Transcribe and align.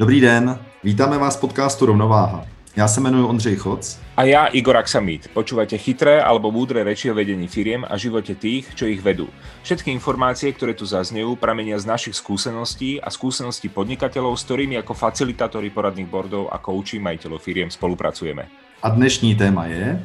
Dobrý 0.00 0.20
den, 0.20 0.58
vítáme 0.84 1.18
vás 1.18 1.36
v 1.36 1.40
podcastu 1.40 1.86
Rovnováha. 1.86 2.46
Já 2.76 2.88
se 2.88 3.00
jmenuji 3.00 3.24
Ondřej 3.28 3.56
Choc. 3.56 4.00
A 4.16 4.22
já 4.24 4.46
Igor 4.46 4.76
Aksamit. 4.76 5.28
Počúvate 5.28 5.76
chytré 5.76 6.24
alebo 6.24 6.48
múdre 6.48 6.80
reči 6.84 7.12
o 7.12 7.14
vedení 7.14 7.44
firiem 7.44 7.84
a 7.84 8.00
živote 8.00 8.32
tých, 8.32 8.72
čo 8.72 8.88
ich 8.88 9.04
vedú. 9.04 9.28
Všetky 9.60 9.92
informácie, 9.92 10.56
ktoré 10.56 10.72
tu 10.72 10.88
zaznejú, 10.88 11.36
pramenia 11.36 11.76
z 11.76 11.84
našich 11.84 12.16
skúseností 12.16 12.96
a 12.96 13.12
skúseností 13.12 13.68
podnikateľov, 13.68 14.40
s 14.40 14.48
ktorými 14.48 14.80
ako 14.80 14.96
facilitátori 14.96 15.68
poradných 15.68 16.08
bordov 16.08 16.48
a 16.48 16.56
kouči 16.56 16.96
majiteľov 16.96 17.44
firiem 17.44 17.68
spolupracujeme. 17.68 18.48
A 18.80 18.88
dnešní 18.88 19.36
téma 19.36 19.68
je 19.68 20.00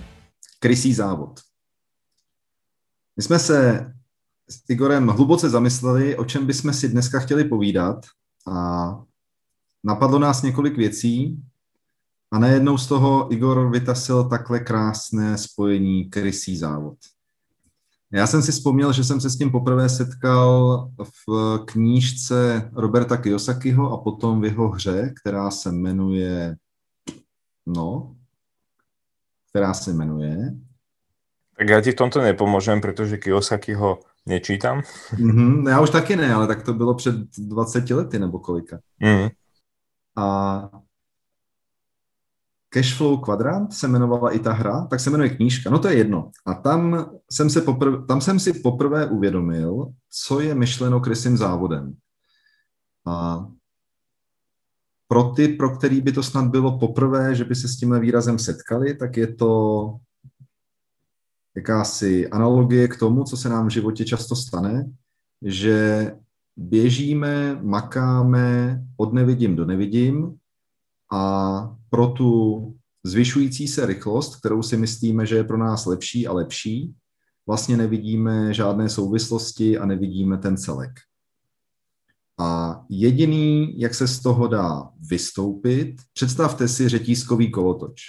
krysí 0.59 0.91
závod. 0.91 1.39
My 3.15 3.23
jsme 3.23 3.39
se 3.39 3.59
s 4.49 4.69
Igorem 4.69 5.07
hluboce 5.07 5.49
zamysleli, 5.49 6.19
o 6.19 6.25
čem 6.25 6.45
bychom 6.45 6.73
si 6.73 6.89
dneska 6.91 7.19
chtěli 7.19 7.43
povídat 7.43 8.03
a 8.43 8.99
napadlo 9.85 10.19
nás 10.19 10.41
několik 10.41 10.77
věcí, 10.77 11.43
a 12.31 12.39
najednou 12.39 12.77
z 12.77 12.87
toho 12.87 13.33
Igor 13.33 13.71
vytasil 13.71 14.23
takhle 14.23 14.59
krásné 14.59 15.37
spojení 15.37 16.05
krysí 16.05 16.57
závod. 16.57 16.97
Já 18.11 18.27
jsem 18.27 18.41
si 18.41 18.51
vzpomněl, 18.51 18.93
že 18.93 19.03
jsem 19.03 19.21
se 19.21 19.29
s 19.29 19.37
tím 19.37 19.51
poprvé 19.51 19.89
setkal 19.89 20.89
v 21.27 21.59
knížce 21.65 22.69
Roberta 22.73 23.17
Kiyosakiho 23.17 23.91
a 23.91 24.03
potom 24.03 24.41
v 24.41 24.45
jeho 24.45 24.69
hře, 24.69 25.13
která 25.21 25.51
se 25.51 25.71
jmenuje, 25.71 26.55
no, 27.65 28.15
která 29.49 29.73
se 29.73 29.93
jmenuje... 29.93 30.37
Tak 31.57 31.69
já 31.69 31.81
ti 31.81 31.91
v 31.91 31.95
tomto 31.95 32.21
nepomůžem, 32.21 32.81
protože 32.81 33.17
Kiyosakiho 33.17 33.99
nečítám. 34.25 34.81
Mm-hmm, 35.13 35.69
já 35.69 35.81
už 35.81 35.89
taky 35.89 36.15
ne, 36.15 36.33
ale 36.33 36.47
tak 36.47 36.63
to 36.63 36.73
bylo 36.73 36.93
před 36.93 37.15
20 37.37 37.89
lety 37.89 38.19
nebo 38.19 38.39
kolika. 38.39 38.79
Mm. 38.99 39.29
A 40.15 40.69
Cashflow 42.69 43.21
Quadrant 43.21 43.73
se 43.73 43.87
jmenovala 43.87 44.31
i 44.31 44.39
ta 44.39 44.53
hra, 44.53 44.87
tak 44.89 44.99
se 44.99 45.09
jmenuje 45.09 45.29
knížka, 45.29 45.69
no 45.69 45.79
to 45.79 45.87
je 45.87 45.97
jedno. 45.97 46.31
A 46.45 46.53
tam 46.53 47.09
jsem, 47.31 47.49
se 47.49 47.61
poprv, 47.61 48.05
tam 48.07 48.21
jsem 48.21 48.39
si 48.39 48.53
poprvé 48.53 49.05
uvědomil, 49.05 49.93
co 50.09 50.39
je 50.39 50.55
myšleno 50.55 50.99
krysým 50.99 51.37
závodem. 51.37 51.95
A 53.05 53.45
pro 55.07 55.23
ty, 55.23 55.47
pro 55.47 55.77
který 55.77 56.01
by 56.01 56.11
to 56.11 56.23
snad 56.23 56.45
bylo 56.45 56.79
poprvé, 56.79 57.35
že 57.35 57.45
by 57.45 57.55
se 57.55 57.67
s 57.67 57.77
tímhle 57.77 57.99
výrazem 57.99 58.39
setkali, 58.39 58.93
tak 58.93 59.17
je 59.17 59.35
to 59.35 59.91
jakási 61.55 62.29
analogie 62.29 62.87
k 62.87 62.99
tomu, 62.99 63.23
co 63.23 63.37
se 63.37 63.49
nám 63.49 63.67
v 63.67 63.71
životě 63.71 64.05
často 64.05 64.35
stane, 64.35 64.91
že 65.41 66.11
běžíme, 66.57 67.59
makáme 67.61 68.81
od 68.97 69.13
nevidím 69.13 69.55
do 69.55 69.65
nevidím 69.65 70.37
a 71.13 71.75
pro 71.89 72.07
tu 72.07 72.75
zvyšující 73.03 73.67
se 73.67 73.85
rychlost, 73.85 74.35
kterou 74.35 74.63
si 74.63 74.77
myslíme, 74.77 75.25
že 75.25 75.35
je 75.35 75.43
pro 75.43 75.57
nás 75.57 75.85
lepší 75.85 76.27
a 76.27 76.33
lepší, 76.33 76.95
vlastně 77.47 77.77
nevidíme 77.77 78.53
žádné 78.53 78.89
souvislosti 78.89 79.77
a 79.77 79.85
nevidíme 79.85 80.37
ten 80.37 80.57
celek. 80.57 80.91
A 82.39 82.81
jediný, 82.89 83.79
jak 83.79 83.95
se 83.95 84.07
z 84.07 84.19
toho 84.19 84.47
dá 84.47 84.89
vystoupit, 85.09 85.95
představte 86.13 86.67
si 86.67 86.89
řetízkový 86.89 87.51
kolotoč. 87.51 88.01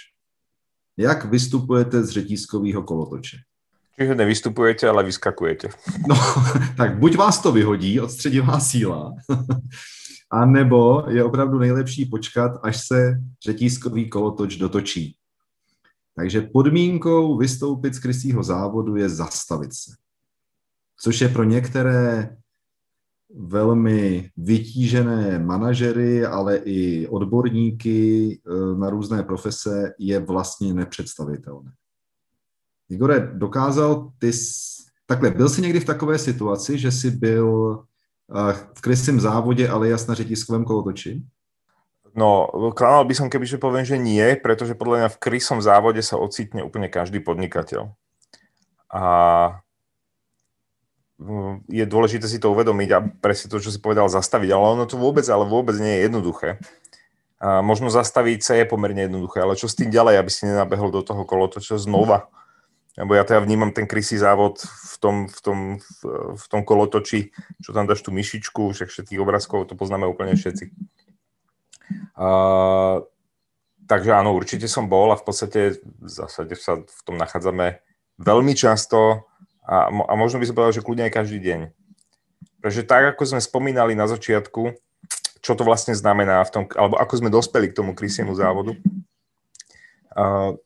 Jak 0.97 1.25
vystupujete 1.25 2.03
z 2.03 2.09
řetízkového 2.09 2.83
kolotoče? 2.83 3.37
Čiže 3.99 4.15
nevystupujete, 4.15 4.89
ale 4.89 5.03
vyskakujete. 5.03 5.69
No, 6.07 6.15
tak 6.77 6.99
buď 6.99 7.15
vás 7.15 7.41
to 7.41 7.51
vyhodí, 7.51 7.99
odstředivá 7.99 8.59
síla, 8.59 9.15
a 10.31 10.45
nebo 10.45 11.03
je 11.09 11.23
opravdu 11.23 11.59
nejlepší 11.59 12.05
počkat, 12.05 12.51
až 12.63 12.87
se 12.87 13.21
řetízkový 13.45 14.09
kolotoč 14.09 14.55
dotočí. 14.55 15.15
Takže 16.15 16.41
podmínkou 16.41 17.37
vystoupit 17.37 17.93
z 17.93 17.99
krysího 17.99 18.43
závodu 18.43 18.95
je 18.95 19.09
zastavit 19.09 19.73
se. 19.73 19.91
Což 20.99 21.21
je 21.21 21.29
pro 21.29 21.43
některé 21.43 22.37
velmi 23.35 24.29
vytížené 24.37 25.39
manažery, 25.39 26.25
ale 26.25 26.57
i 26.57 27.07
odborníky 27.07 28.39
eh, 28.39 28.77
na 28.77 28.89
různé 28.89 29.23
profese 29.23 29.93
je 29.99 30.19
vlastně 30.19 30.73
nepředstavitelné. 30.73 31.71
Igore, 32.89 33.19
dokázal 33.33 34.11
ty... 34.19 34.31
Takhle, 35.05 35.31
byl 35.31 35.49
jsi 35.49 35.61
někdy 35.61 35.79
v 35.79 35.85
takové 35.85 36.17
situaci, 36.17 36.77
že 36.77 36.91
jsi 36.91 37.11
byl 37.11 37.79
v 38.73 38.81
krysím 38.81 39.19
závodě 39.19 39.69
alias 39.69 40.07
na 40.07 40.13
řetiskovém 40.13 40.65
kolotoči? 40.65 41.23
No, 42.17 42.49
klamal 42.73 43.05
by 43.05 43.13
som, 43.13 43.29
kebyže 43.29 43.61
poviem, 43.61 43.85
že 43.85 44.01
nie, 44.01 44.33
pretože 44.41 44.73
podľa 44.73 45.05
mňa 45.05 45.09
v 45.13 45.21
krysom 45.21 45.61
závode 45.61 46.01
sa 46.01 46.17
ocitne 46.17 46.65
úplne 46.65 46.89
každý 46.89 47.21
podnikateľ. 47.21 47.93
A 48.89 49.03
mm, 51.21 51.69
je 51.69 51.85
dôležité 51.85 52.25
si 52.25 52.41
to 52.41 52.49
uvedomiť 52.49 52.89
a 52.97 53.05
presne 53.21 53.53
to, 53.53 53.61
čo 53.61 53.69
si 53.69 53.77
povedal, 53.77 54.09
zastaviť. 54.09 54.49
Ale 54.49 54.65
ono 54.65 54.89
to 54.89 54.97
vôbec, 54.97 55.29
ale 55.29 55.45
vôbec 55.45 55.77
nie 55.77 56.01
je 56.01 56.03
jednoduché. 56.09 56.49
A 57.37 57.61
možno 57.61 57.93
zastaviť 57.93 58.39
sa 58.41 58.57
je 58.57 58.65
pomerne 58.65 59.05
jednoduché, 59.05 59.45
ale 59.45 59.53
čo 59.53 59.69
s 59.69 59.77
tým 59.77 59.93
ďalej, 59.93 60.17
aby 60.17 60.31
si 60.33 60.49
nenabehol 60.49 60.89
do 60.89 61.05
toho 61.05 61.21
kolotoča 61.21 61.77
znova? 61.77 62.33
Lebo 62.97 63.13
ja 63.13 63.21
teda 63.21 63.45
vnímam 63.45 63.69
ten 63.69 63.85
krysý 63.85 64.17
závod 64.17 64.57
v 64.65 64.95
tom, 64.97 65.15
v 65.29 65.39
tom, 65.45 65.59
v, 66.33 66.45
tom 66.49 66.61
kolotoči, 66.65 67.29
čo 67.61 67.69
tam 67.69 67.85
dáš 67.85 68.01
tú 68.01 68.09
myšičku, 68.09 68.73
však 68.73 68.89
všetkých 68.89 69.21
obrázkov 69.21 69.69
to 69.69 69.77
poznáme 69.77 70.09
úplne 70.09 70.33
všetci. 70.33 70.73
Uh, 72.17 73.05
takže 73.85 74.17
áno, 74.17 74.33
určite 74.33 74.65
som 74.65 74.89
bol 74.89 75.13
a 75.13 75.19
v 75.21 75.23
podstate 75.29 75.77
v 75.77 76.09
zásade 76.09 76.57
sa 76.57 76.81
v 76.81 77.01
tom 77.05 77.21
nachádzame 77.21 77.85
veľmi 78.17 78.57
často 78.57 79.29
a, 79.61 79.93
a 79.93 80.13
možno 80.17 80.41
by 80.41 80.49
som 80.49 80.57
povedal, 80.57 80.73
že 80.73 80.81
kľudne 80.81 81.05
aj 81.05 81.13
každý 81.21 81.37
deň. 81.37 81.59
Pretože 82.65 82.81
tak, 82.89 83.13
ako 83.13 83.37
sme 83.37 83.41
spomínali 83.45 83.93
na 83.93 84.09
začiatku, 84.09 84.73
čo 85.45 85.51
to 85.53 85.61
vlastne 85.61 85.93
znamená 85.93 86.41
v 86.41 86.49
tom, 86.49 86.63
alebo 86.73 86.97
ako 86.97 87.13
sme 87.21 87.29
dospeli 87.29 87.69
k 87.69 87.77
tomu 87.77 87.93
krysiemu 87.93 88.33
závodu, 88.33 88.73
uh, 90.17 90.57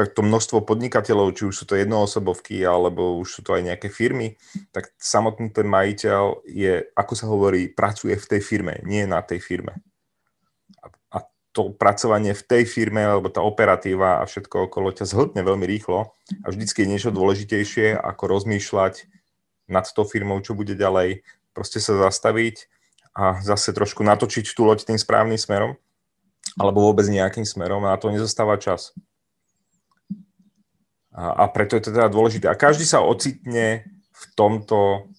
tak 0.00 0.16
to 0.16 0.24
množstvo 0.24 0.64
podnikateľov, 0.64 1.36
či 1.36 1.44
už 1.44 1.52
sú 1.52 1.64
to 1.68 1.76
jednoosobovky, 1.76 2.64
alebo 2.64 3.20
už 3.20 3.28
sú 3.36 3.40
to 3.44 3.52
aj 3.52 3.68
nejaké 3.68 3.92
firmy, 3.92 4.40
tak 4.72 4.96
samotný 4.96 5.52
ten 5.52 5.68
majiteľ 5.68 6.48
je, 6.48 6.88
ako 6.96 7.12
sa 7.12 7.28
hovorí, 7.28 7.68
pracuje 7.68 8.16
v 8.16 8.24
tej 8.24 8.40
firme, 8.40 8.80
nie 8.88 9.04
na 9.04 9.20
tej 9.20 9.44
firme. 9.44 9.76
A, 10.80 10.88
a 10.88 11.18
to 11.52 11.76
pracovanie 11.76 12.32
v 12.32 12.40
tej 12.40 12.64
firme, 12.64 13.04
alebo 13.04 13.28
tá 13.28 13.44
operatíva 13.44 14.24
a 14.24 14.24
všetko 14.24 14.72
okolo 14.72 14.88
ťa 14.88 15.04
zhltne 15.04 15.44
veľmi 15.44 15.68
rýchlo 15.68 16.16
a 16.40 16.46
vždycky 16.48 16.88
je 16.88 16.92
niečo 16.96 17.12
dôležitejšie, 17.12 17.92
ako 18.00 18.40
rozmýšľať 18.40 19.04
nad 19.68 19.84
tou 19.84 20.08
firmou, 20.08 20.40
čo 20.40 20.56
bude 20.56 20.72
ďalej, 20.80 21.28
proste 21.52 21.76
sa 21.76 22.08
zastaviť 22.08 22.72
a 23.12 23.36
zase 23.44 23.76
trošku 23.76 24.00
natočiť 24.00 24.48
tú 24.48 24.64
loď 24.64 24.88
tým 24.88 24.96
správnym 24.96 25.36
smerom, 25.36 25.76
alebo 26.56 26.88
vôbec 26.88 27.04
nejakým 27.04 27.44
smerom 27.44 27.84
a 27.84 27.92
na 27.92 28.00
to 28.00 28.08
nezostáva 28.08 28.56
čas. 28.56 28.96
A, 31.20 31.44
a 31.44 31.52
preto 31.52 31.76
je 31.76 31.84
to 31.84 31.92
teda 31.92 32.08
dôležité. 32.08 32.48
A 32.48 32.56
každý 32.56 32.88
sa 32.88 33.04
ocitne 33.04 33.84
v 34.08 34.24
tomto, 34.32 35.12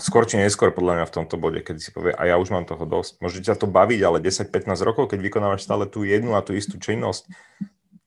skôr 0.00 0.24
či 0.24 0.40
neskôr 0.40 0.72
podľa 0.72 1.04
mňa 1.04 1.06
v 1.12 1.14
tomto 1.20 1.36
bode, 1.36 1.60
keď 1.60 1.76
si 1.84 1.92
povie, 1.92 2.16
a 2.16 2.22
ja 2.24 2.40
už 2.40 2.48
mám 2.48 2.64
toho 2.64 2.88
dosť. 2.88 3.20
Môže 3.20 3.44
ťa 3.44 3.60
to 3.60 3.68
baviť, 3.68 4.00
ale 4.00 4.24
10-15 4.24 4.72
rokov, 4.80 5.12
keď 5.12 5.20
vykonávaš 5.20 5.68
stále 5.68 5.84
tú 5.84 6.08
jednu 6.08 6.32
a 6.32 6.40
tú 6.40 6.56
istú 6.56 6.80
činnosť, 6.80 7.28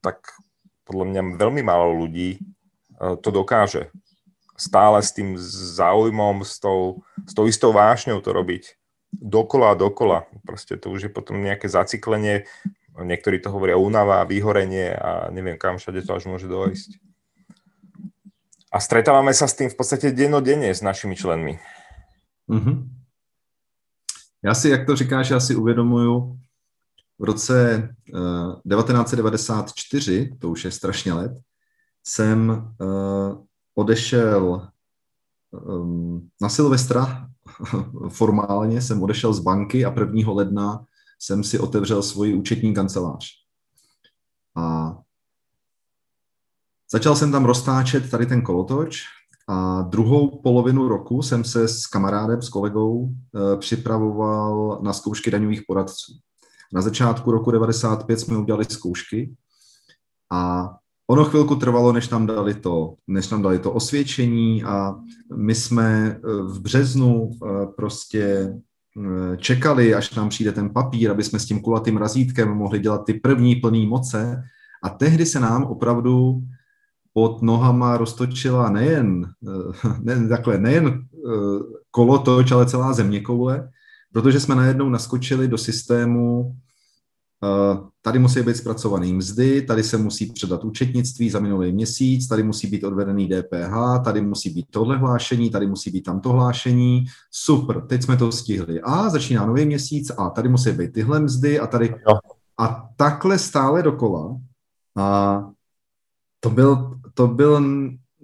tak 0.01 0.33
podľa 0.89 1.05
mňa 1.13 1.21
veľmi 1.37 1.61
málo 1.61 1.93
ľudí 1.93 2.37
e, 2.37 2.39
to 3.21 3.29
dokáže. 3.29 3.93
Stále 4.57 5.05
s 5.05 5.13
tým 5.13 5.37
záujmom, 5.77 6.41
s 6.41 6.57
tou, 6.57 7.05
s 7.21 7.37
tou 7.37 7.45
istou 7.45 7.69
vášňou 7.69 8.17
to 8.25 8.33
robiť. 8.33 8.73
Dokola 9.13 9.77
a 9.77 9.79
dokola. 9.79 10.25
Proste 10.41 10.73
to 10.81 10.89
už 10.89 11.05
je 11.05 11.11
potom 11.13 11.37
nejaké 11.37 11.69
zaciklenie 11.69 12.49
Niektorí 12.97 13.37
to 13.37 13.53
hovoria 13.53 13.77
únava, 13.77 14.25
vyhorenie 14.25 14.97
a 14.97 15.29
neviem, 15.29 15.57
kam 15.57 15.77
všade 15.77 16.01
to 16.01 16.17
až 16.17 16.25
môže 16.25 16.49
dojsť. 16.49 16.97
A 18.73 18.77
stretávame 18.81 19.33
sa 19.33 19.45
s 19.45 19.55
tým 19.55 19.69
v 19.69 19.77
podstate 19.77 20.11
dennodenne 20.11 20.73
s 20.73 20.81
našimi 20.81 21.15
členmi. 21.15 21.59
Mm-hmm. 22.49 22.89
Já 24.43 24.53
si, 24.53 24.69
jak 24.69 24.85
to 24.85 24.95
říkáš, 24.95 25.29
já 25.29 25.39
si 25.39 25.55
uvědomuju, 25.55 26.37
v 27.19 27.23
roce 27.23 27.89
uh, 28.13 28.55
eh, 28.71 28.75
1994, 28.75 30.35
to 30.39 30.49
už 30.49 30.65
je 30.65 30.71
strašně 30.71 31.13
let, 31.13 31.31
jsem 32.03 32.49
uh, 32.49 33.43
odešel 33.75 34.69
um, 35.51 36.29
na 36.41 36.49
Silvestra, 36.49 37.29
formálně 38.09 38.81
jsem 38.81 39.03
odešel 39.03 39.33
z 39.33 39.39
banky 39.39 39.85
a 39.85 39.93
1. 39.99 40.33
ledna 40.33 40.85
jsem 41.19 41.43
si 41.43 41.59
otevřel 41.59 42.03
svoji 42.03 42.33
účetní 42.33 42.73
kancelář. 42.73 43.27
A 44.55 44.95
začal 46.91 47.15
jsem 47.15 47.31
tam 47.31 47.45
roztáčet 47.45 48.09
tady 48.11 48.25
ten 48.25 48.41
kolotoč, 48.41 49.03
A 49.49 49.81
druhou 49.81 50.41
polovinu 50.41 50.87
roku 50.87 51.21
jsem 51.21 51.43
se 51.43 51.67
s 51.67 51.87
kamarádem, 51.87 52.41
s 52.41 52.49
kolegou 52.49 53.09
eh, 53.09 53.57
připravoval 53.57 54.79
na 54.83 54.93
zkoušky 54.93 55.31
daňových 55.31 55.61
poradců. 55.67 56.13
Na 56.73 56.81
začátku 56.81 57.31
roku 57.31 57.51
95 57.51 58.19
jsme 58.19 58.37
udělali 58.37 58.65
zkoušky 58.65 59.35
a 60.31 60.69
ono 61.09 61.25
chvilku 61.25 61.55
trvalo, 61.55 61.93
než 61.93 62.09
nám 62.09 62.27
dali 62.27 62.53
to, 62.53 62.95
než 63.07 63.29
nám 63.29 63.41
dali 63.41 63.59
to 63.59 63.73
osvědčení 63.73 64.63
a 64.63 64.95
my 65.35 65.55
jsme 65.55 66.07
eh, 66.07 66.19
v 66.43 66.59
březnu 66.59 67.31
eh, 67.31 67.65
prostě 67.75 68.53
čekali, 69.37 69.93
až 69.93 70.15
nám 70.15 70.29
přijde 70.29 70.51
ten 70.51 70.69
papír, 70.69 71.11
aby 71.11 71.23
jsme 71.23 71.39
s 71.39 71.45
tím 71.45 71.61
kulatým 71.61 71.97
razítkem 71.97 72.49
mohli 72.49 72.79
dělat 72.79 73.05
ty 73.05 73.13
první 73.13 73.55
plný 73.55 73.87
moce. 73.87 74.43
A 74.83 74.89
tehdy 74.89 75.25
se 75.25 75.39
nám 75.39 75.63
opravdu 75.63 76.41
pod 77.17 77.41
nohama 77.41 77.97
roztočila 77.97 78.69
nejen, 78.69 79.25
eh, 79.25 79.89
ne, 80.01 80.27
takhle, 80.27 80.57
nejen 80.57 80.87
eh, 80.87 80.99
kolotoč, 81.91 82.51
ale 82.51 82.65
celá 82.65 82.93
země 82.93 83.21
koule, 83.21 83.69
protože 84.13 84.39
jsme 84.39 84.55
najednou 84.55 84.89
naskočili 84.89 85.47
do 85.47 85.57
systému, 85.57 86.53
eh, 86.53 86.66
tady 88.01 88.19
musí 88.19 88.41
být 88.41 88.57
zpracovaný 88.57 89.13
mzdy, 89.13 89.61
tady 89.61 89.83
se 89.83 89.97
musí 89.97 90.31
předat 90.33 90.63
účetnictví 90.63 91.29
za 91.29 91.39
minulý 91.39 91.71
měsíc, 91.71 92.27
tady 92.27 92.43
musí 92.43 92.67
být 92.67 92.83
odvedený 92.83 93.29
DPH, 93.29 94.03
tady 94.03 94.21
musí 94.21 94.49
být 94.49 94.65
tohle 94.69 94.97
hlášení, 94.97 95.49
tady 95.49 95.67
musí 95.67 95.91
být 95.91 96.01
tamto 96.01 96.29
hlášení. 96.29 97.05
Super, 97.31 97.81
teď 97.81 98.03
jsme 98.03 98.17
to 98.17 98.31
stihli. 98.31 98.81
A 98.81 99.09
začíná 99.09 99.45
nový 99.45 99.65
měsíc 99.65 100.11
a 100.17 100.29
tady 100.29 100.49
musí 100.49 100.71
být 100.71 100.93
tyhle 100.93 101.19
mzdy 101.19 101.59
a 101.59 101.67
tady... 101.67 101.95
A 102.59 102.89
takhle 102.95 103.39
stále 103.39 103.83
dokola. 103.83 104.37
A 104.97 105.49
to 106.39 106.49
byl, 106.49 106.99
to 107.13 107.27
byl 107.27 107.61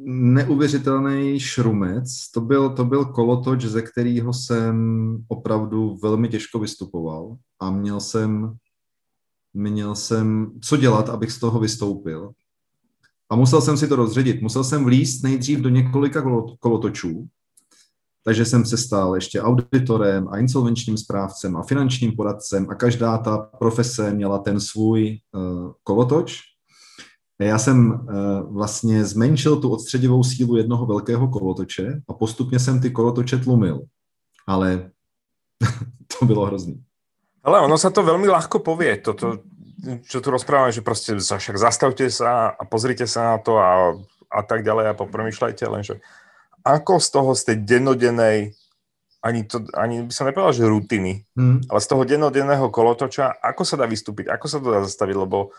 neuvěřitelný 0.06 1.40
šrumec, 1.40 2.32
to 2.32 2.42
byl, 2.42 2.70
to 2.70 2.86
byl 2.86 3.06
kolotoč, 3.06 3.62
ze 3.62 3.82
kterého 3.82 4.34
jsem 4.34 5.18
opravdu 5.28 5.98
velmi 6.04 6.30
těžko 6.30 6.60
vystupoval 6.60 7.38
a 7.60 7.72
měl 7.72 8.00
jsem, 8.00 8.56
měl 9.54 9.96
jsem 9.96 10.52
co 10.62 10.78
dělat, 10.78 11.10
abych 11.10 11.32
z 11.32 11.40
toho 11.40 11.60
vystoupil. 11.60 12.32
A 13.30 13.36
musel 13.36 13.62
jsem 13.62 13.78
si 13.78 13.88
to 13.88 13.96
rozředit. 13.96 14.42
Musel 14.42 14.64
jsem 14.64 14.84
vlíst 14.84 15.24
nejdřív 15.24 15.60
do 15.60 15.70
několika 15.70 16.24
kolotočů, 16.60 17.28
takže 18.26 18.46
jsem 18.46 18.66
se 18.66 18.78
stal 18.78 19.16
ještě 19.16 19.42
auditorem 19.42 20.28
a 20.28 20.38
insolvenčním 20.38 20.98
správcem 20.98 21.58
a 21.58 21.64
finančním 21.64 22.12
poradcem 22.16 22.70
a 22.70 22.76
každá 22.76 23.18
ta 23.18 23.38
profese 23.38 24.14
měla 24.14 24.38
ten 24.38 24.60
svůj 24.60 25.20
uh, 25.32 25.72
kolotoč 25.84 26.54
já 27.44 27.60
jsem 27.60 27.92
uh, 27.92 28.54
vlastně 28.54 29.06
zmenšil 29.06 29.62
tu 29.62 29.70
odstředivou 29.70 30.24
sílu 30.24 30.56
jednoho 30.56 30.86
velkého 30.86 31.28
kolotoče 31.28 32.02
a 32.08 32.14
postupně 32.14 32.60
jsem 32.60 32.82
ty 32.82 32.92
kolotoče 32.92 33.38
tlumil. 33.38 33.82
Ale 34.48 34.92
to 36.20 36.26
bylo 36.26 36.46
hrozný. 36.46 36.84
Ale 37.44 37.60
ono 37.60 37.76
sa 37.76 37.92
to 37.92 38.08
veľmi 38.08 38.28
ľahko 38.28 38.64
povie, 38.64 39.04
toto, 39.04 39.44
čo 40.08 40.24
tu 40.24 40.28
rozprávame, 40.32 40.72
že 40.72 40.80
proste 40.80 41.20
však 41.20 41.60
zastavte 41.60 42.08
sa 42.08 42.56
a 42.56 42.64
pozrite 42.64 43.04
sa 43.04 43.36
na 43.36 43.38
to 43.44 43.60
a, 43.60 44.00
a 44.32 44.42
tak 44.48 44.64
ďalej 44.64 44.96
a 44.96 45.00
popremýšľajte, 45.00 45.64
lenže 45.68 46.00
ako 46.64 47.04
z 47.04 47.08
toho 47.12 47.32
z 47.36 47.42
tej 47.44 47.58
dennodennej, 47.68 48.56
ani, 49.20 49.44
to, 49.44 49.68
ani 49.76 50.08
by 50.08 50.14
som 50.16 50.28
nepovedal, 50.32 50.56
že 50.56 50.72
rutiny, 50.72 51.28
hmm. 51.36 51.68
ale 51.68 51.80
z 51.84 51.88
toho 51.92 52.04
dennodenného 52.08 52.72
kolotoča, 52.72 53.44
ako 53.44 53.68
sa 53.68 53.76
dá 53.76 53.86
vystúpiť, 53.88 54.32
ako 54.32 54.46
sa 54.48 54.58
to 54.64 54.68
dá 54.72 54.80
zastaviť, 54.88 55.16
lebo 55.20 55.52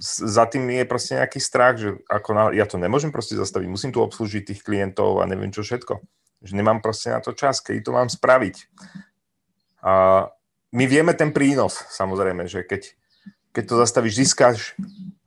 za 0.00 0.48
tým 0.48 0.72
je 0.72 0.88
proste 0.88 1.20
nejaký 1.20 1.36
strach, 1.42 1.76
že 1.76 2.00
ako 2.08 2.30
na, 2.32 2.44
ja 2.56 2.64
to 2.64 2.80
nemôžem 2.80 3.12
proste 3.12 3.36
zastaviť, 3.36 3.68
musím 3.68 3.92
tu 3.92 4.00
obslúžiť 4.00 4.54
tých 4.54 4.64
klientov 4.64 5.20
a 5.20 5.28
neviem 5.28 5.52
čo 5.52 5.60
všetko. 5.60 6.00
Že 6.42 6.52
nemám 6.56 6.80
proste 6.80 7.12
na 7.12 7.20
to 7.20 7.36
čas, 7.36 7.60
keď 7.60 7.84
to 7.84 7.92
mám 7.92 8.08
spraviť. 8.08 8.56
A 9.84 10.26
my 10.72 10.84
vieme 10.88 11.12
ten 11.12 11.30
prínos, 11.36 11.84
samozrejme, 11.92 12.48
že 12.48 12.64
keď, 12.64 12.96
keď 13.52 13.64
to 13.68 13.74
zastavíš, 13.76 14.24
získaš, 14.24 14.58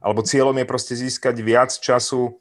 alebo 0.01 0.25
cieľom 0.25 0.57
je 0.57 0.65
proste 0.65 0.94
získať 0.97 1.38
viac 1.45 1.69
času 1.69 2.30
e, 2.30 2.31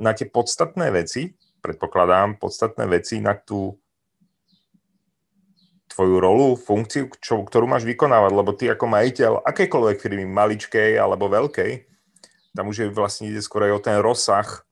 na 0.00 0.16
tie 0.16 0.24
podstatné 0.24 0.88
veci, 0.96 1.36
predpokladám, 1.60 2.40
podstatné 2.40 2.88
veci 2.88 3.20
na 3.20 3.36
tú 3.36 3.76
tvoju 5.92 6.16
rolu, 6.24 6.56
funkciu, 6.56 7.12
čo, 7.20 7.44
ktorú 7.44 7.68
máš 7.68 7.84
vykonávať, 7.84 8.32
lebo 8.32 8.50
ty 8.56 8.72
ako 8.72 8.88
majiteľ 8.88 9.32
akékoľvek 9.44 10.00
firmy, 10.00 10.24
maličkej 10.24 10.96
alebo 10.96 11.28
veľkej, 11.28 11.84
tam 12.56 12.72
už 12.72 12.76
je 12.80 12.86
vlastne 12.88 13.28
ide 13.28 13.44
skôr 13.44 13.68
aj 13.68 13.72
o 13.76 13.84
ten 13.84 13.96
rozsah, 14.00 14.64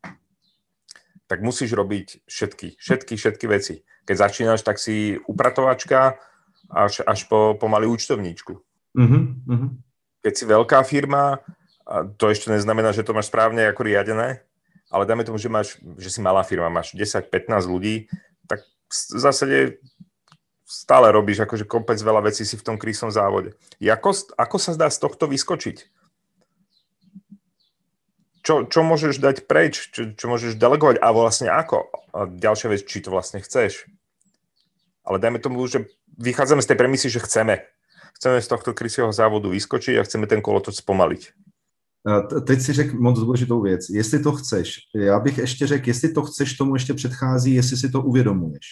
tak 1.29 1.45
musíš 1.45 1.77
robiť 1.77 2.25
všetky, 2.25 2.81
všetky, 2.81 3.15
všetky 3.21 3.47
veci. 3.47 3.85
Keď 4.09 4.17
začínaš, 4.17 4.61
tak 4.65 4.81
si 4.81 5.21
upratovačka 5.29 6.19
až, 6.71 7.03
až 7.03 7.27
po 7.27 7.59
pomaly 7.59 7.91
účtovníčku. 7.91 8.57
Mm-hmm. 8.95 9.69
Keď 10.23 10.33
si 10.33 10.45
veľká 10.47 10.87
firma, 10.87 11.43
a 11.85 12.07
to 12.07 12.31
ešte 12.31 12.51
neznamená, 12.55 12.95
že 12.95 13.03
to 13.03 13.11
máš 13.11 13.29
správne 13.29 13.67
ako 13.67 13.83
riadené, 13.83 14.47
ale 14.91 15.07
dáme 15.07 15.27
tomu, 15.27 15.39
že, 15.39 15.51
máš, 15.51 15.79
že 15.99 16.11
si 16.11 16.23
malá 16.23 16.47
firma, 16.47 16.71
máš 16.71 16.95
10-15 16.95 17.67
ľudí, 17.67 18.07
tak 18.47 18.63
v 18.91 19.19
zásade 19.19 19.59
stále 20.71 21.11
robíš 21.11 21.43
akože 21.43 21.67
kopec 21.67 21.99
veľa 21.99 22.31
vecí 22.31 22.47
si 22.47 22.55
v 22.55 22.63
tom 22.63 22.77
krísom 22.79 23.11
závode. 23.11 23.59
Jako, 23.83 24.35
ako 24.39 24.57
sa 24.63 24.71
zdá 24.75 24.87
z 24.87 25.03
tohto 25.03 25.27
vyskočiť? 25.27 25.77
Čo, 28.41 28.65
čo 28.71 28.81
môžeš 28.87 29.19
dať 29.19 29.51
preč? 29.51 29.91
Čo, 29.91 30.15
čo 30.15 30.27
môžeš 30.31 30.57
delegovať? 30.57 31.03
A 31.03 31.11
vlastne 31.11 31.51
ako? 31.51 31.91
A 32.15 32.25
ďalšia 32.31 32.73
vec, 32.73 32.87
či 32.87 33.03
to 33.03 33.13
vlastne 33.13 33.43
chceš. 33.43 33.85
Ale 35.03 35.19
dajme 35.19 35.43
tomu, 35.43 35.61
že 35.67 35.91
vychádzame 36.21 36.63
z 36.63 36.67
tej 36.67 36.77
premisy, 36.77 37.11
že 37.11 37.19
chceme. 37.19 37.59
Chceme 38.15 38.43
z 38.43 38.49
tohto 38.49 38.77
krysieho 38.77 39.13
závodu 39.13 39.49
vyskočiť 39.49 39.97
a 39.97 40.05
chceme 40.05 40.29
ten 40.29 40.45
kolotoč 40.45 40.85
spomaliť. 40.85 41.33
Teď 42.47 42.61
si 42.61 42.73
řekl 42.73 42.97
moc 42.97 43.21
důležitou 43.21 43.61
věc. 43.61 43.89
Jestli 43.91 44.19
to 44.19 44.33
chceš, 44.33 44.79
já 44.95 45.21
bych 45.21 45.39
ještě 45.39 45.67
řekl, 45.67 45.89
jestli 45.89 46.13
to 46.13 46.23
chceš, 46.23 46.57
tomu 46.57 46.75
ještě 46.75 46.95
předchází, 46.95 47.55
jestli 47.55 47.77
si 47.77 47.91
to 47.91 48.03
uvědomuješ. 48.03 48.67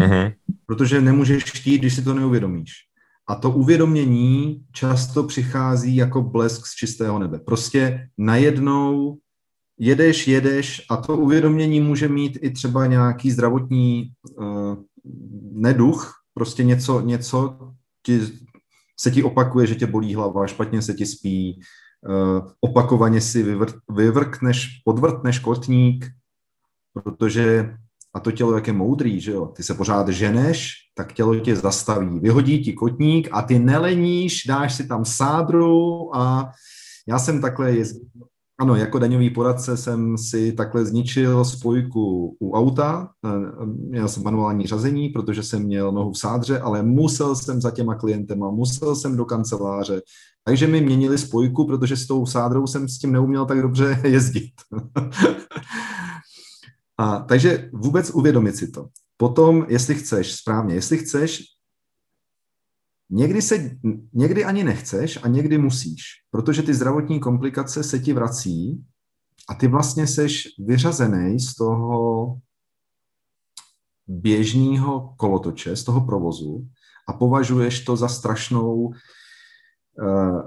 Mm-hmm. 0.00 0.34
Protože 0.66 1.00
nemůžeš 1.00 1.44
chtít, 1.44 1.78
když 1.78 1.94
si 1.94 2.02
to 2.02 2.14
neuvědomíš. 2.14 2.72
A 3.28 3.34
to 3.34 3.50
uvědomění 3.50 4.64
často 4.72 5.24
přichází 5.24 5.96
jako 5.96 6.22
blesk 6.22 6.66
z 6.66 6.74
čistého 6.74 7.18
nebe. 7.18 7.38
Prostě 7.38 8.08
najednou 8.18 9.18
jedeš, 9.78 10.28
jedeš 10.28 10.82
a 10.90 10.96
to 10.96 11.16
uvědomění 11.16 11.80
může 11.80 12.08
mít 12.08 12.38
i 12.40 12.50
třeba 12.50 12.86
nějaký 12.86 13.30
zdravotní 13.30 14.12
uh, 14.36 14.76
neduch, 15.52 16.17
prostě 16.38 16.64
něco, 16.64 17.00
něco 17.00 17.58
ti, 18.02 18.20
se 19.00 19.10
ti 19.10 19.22
opakuje, 19.22 19.66
že 19.66 19.74
tě 19.74 19.86
bolí 19.86 20.14
hlava, 20.14 20.46
špatně 20.46 20.82
se 20.82 20.94
ti 20.94 21.06
spí, 21.06 21.60
uh, 22.08 22.50
opakovaně 22.60 23.20
si 23.20 23.42
vyvr, 23.42 23.66
vyvrkneš, 23.90 24.68
podvrtneš 24.84 25.38
kotník, 25.38 26.06
protože 26.92 27.74
a 28.14 28.20
to 28.20 28.32
tělo, 28.32 28.54
jak 28.54 28.66
je 28.66 28.72
moudrý, 28.72 29.20
že 29.20 29.32
jo, 29.32 29.46
ty 29.46 29.62
se 29.62 29.74
pořád 29.74 30.08
ženeš, 30.08 30.74
tak 30.94 31.12
tělo 31.12 31.40
tě 31.40 31.56
zastaví, 31.56 32.18
vyhodí 32.18 32.64
ti 32.64 32.72
kotník 32.72 33.28
a 33.32 33.42
ty 33.42 33.58
neleníš, 33.58 34.46
dáš 34.46 34.74
si 34.74 34.88
tam 34.88 35.04
sádru 35.04 36.16
a 36.16 36.52
já 37.08 37.18
jsem 37.18 37.40
takhle 37.40 37.72
jezdil, 37.72 38.06
ano, 38.60 38.76
jako 38.76 38.98
daňový 38.98 39.30
poradce 39.30 39.76
jsem 39.76 40.18
si 40.18 40.52
takhle 40.52 40.84
zničil 40.84 41.44
spojku 41.44 42.36
u 42.40 42.52
auta, 42.52 43.10
měl 43.64 44.08
jsem 44.08 44.22
manuální 44.22 44.66
řazení, 44.66 45.08
protože 45.08 45.42
jsem 45.42 45.62
měl 45.62 45.92
nohu 45.92 46.12
v 46.12 46.18
sádře, 46.18 46.58
ale 46.58 46.82
musel 46.82 47.36
jsem 47.36 47.60
za 47.60 47.70
těma 47.70 47.94
klientema, 47.94 48.50
musel 48.50 48.96
jsem 48.96 49.16
do 49.16 49.24
kanceláře, 49.24 50.02
takže 50.44 50.66
mi 50.66 50.80
měnili 50.80 51.18
spojku, 51.18 51.66
protože 51.66 51.96
s 51.96 52.06
tou 52.06 52.26
sádrou 52.26 52.66
jsem 52.66 52.88
s 52.88 52.98
tím 52.98 53.12
neuměl 53.12 53.46
tak 53.46 53.62
dobře 53.62 54.00
jezdit. 54.04 54.52
A, 57.00 57.18
takže 57.18 57.70
vůbec 57.72 58.10
uvědomit 58.10 58.56
si 58.56 58.70
to. 58.70 58.86
Potom, 59.16 59.66
jestli 59.68 59.94
chceš, 59.94 60.34
správně, 60.34 60.74
jestli 60.74 60.98
chceš, 60.98 61.42
někdy, 63.10 63.42
se, 63.42 63.70
někdy 64.12 64.44
ani 64.44 64.64
nechceš 64.64 65.18
a 65.22 65.28
někdy 65.28 65.58
musíš, 65.58 66.02
protože 66.30 66.62
ty 66.62 66.74
zdravotní 66.74 67.20
komplikace 67.20 67.82
se 67.82 67.98
ti 67.98 68.12
vrací 68.12 68.84
a 69.48 69.54
ty 69.54 69.68
vlastně 69.68 70.06
seš 70.06 70.48
vyřazený 70.58 71.40
z 71.40 71.54
toho 71.54 72.34
běžného 74.06 75.14
kolotoče, 75.16 75.76
z 75.76 75.84
toho 75.84 76.00
provozu 76.00 76.68
a 77.08 77.12
považuješ 77.12 77.84
to 77.84 77.96
za 77.96 78.08
strašnou 78.08 78.92
Eh, 80.02 80.42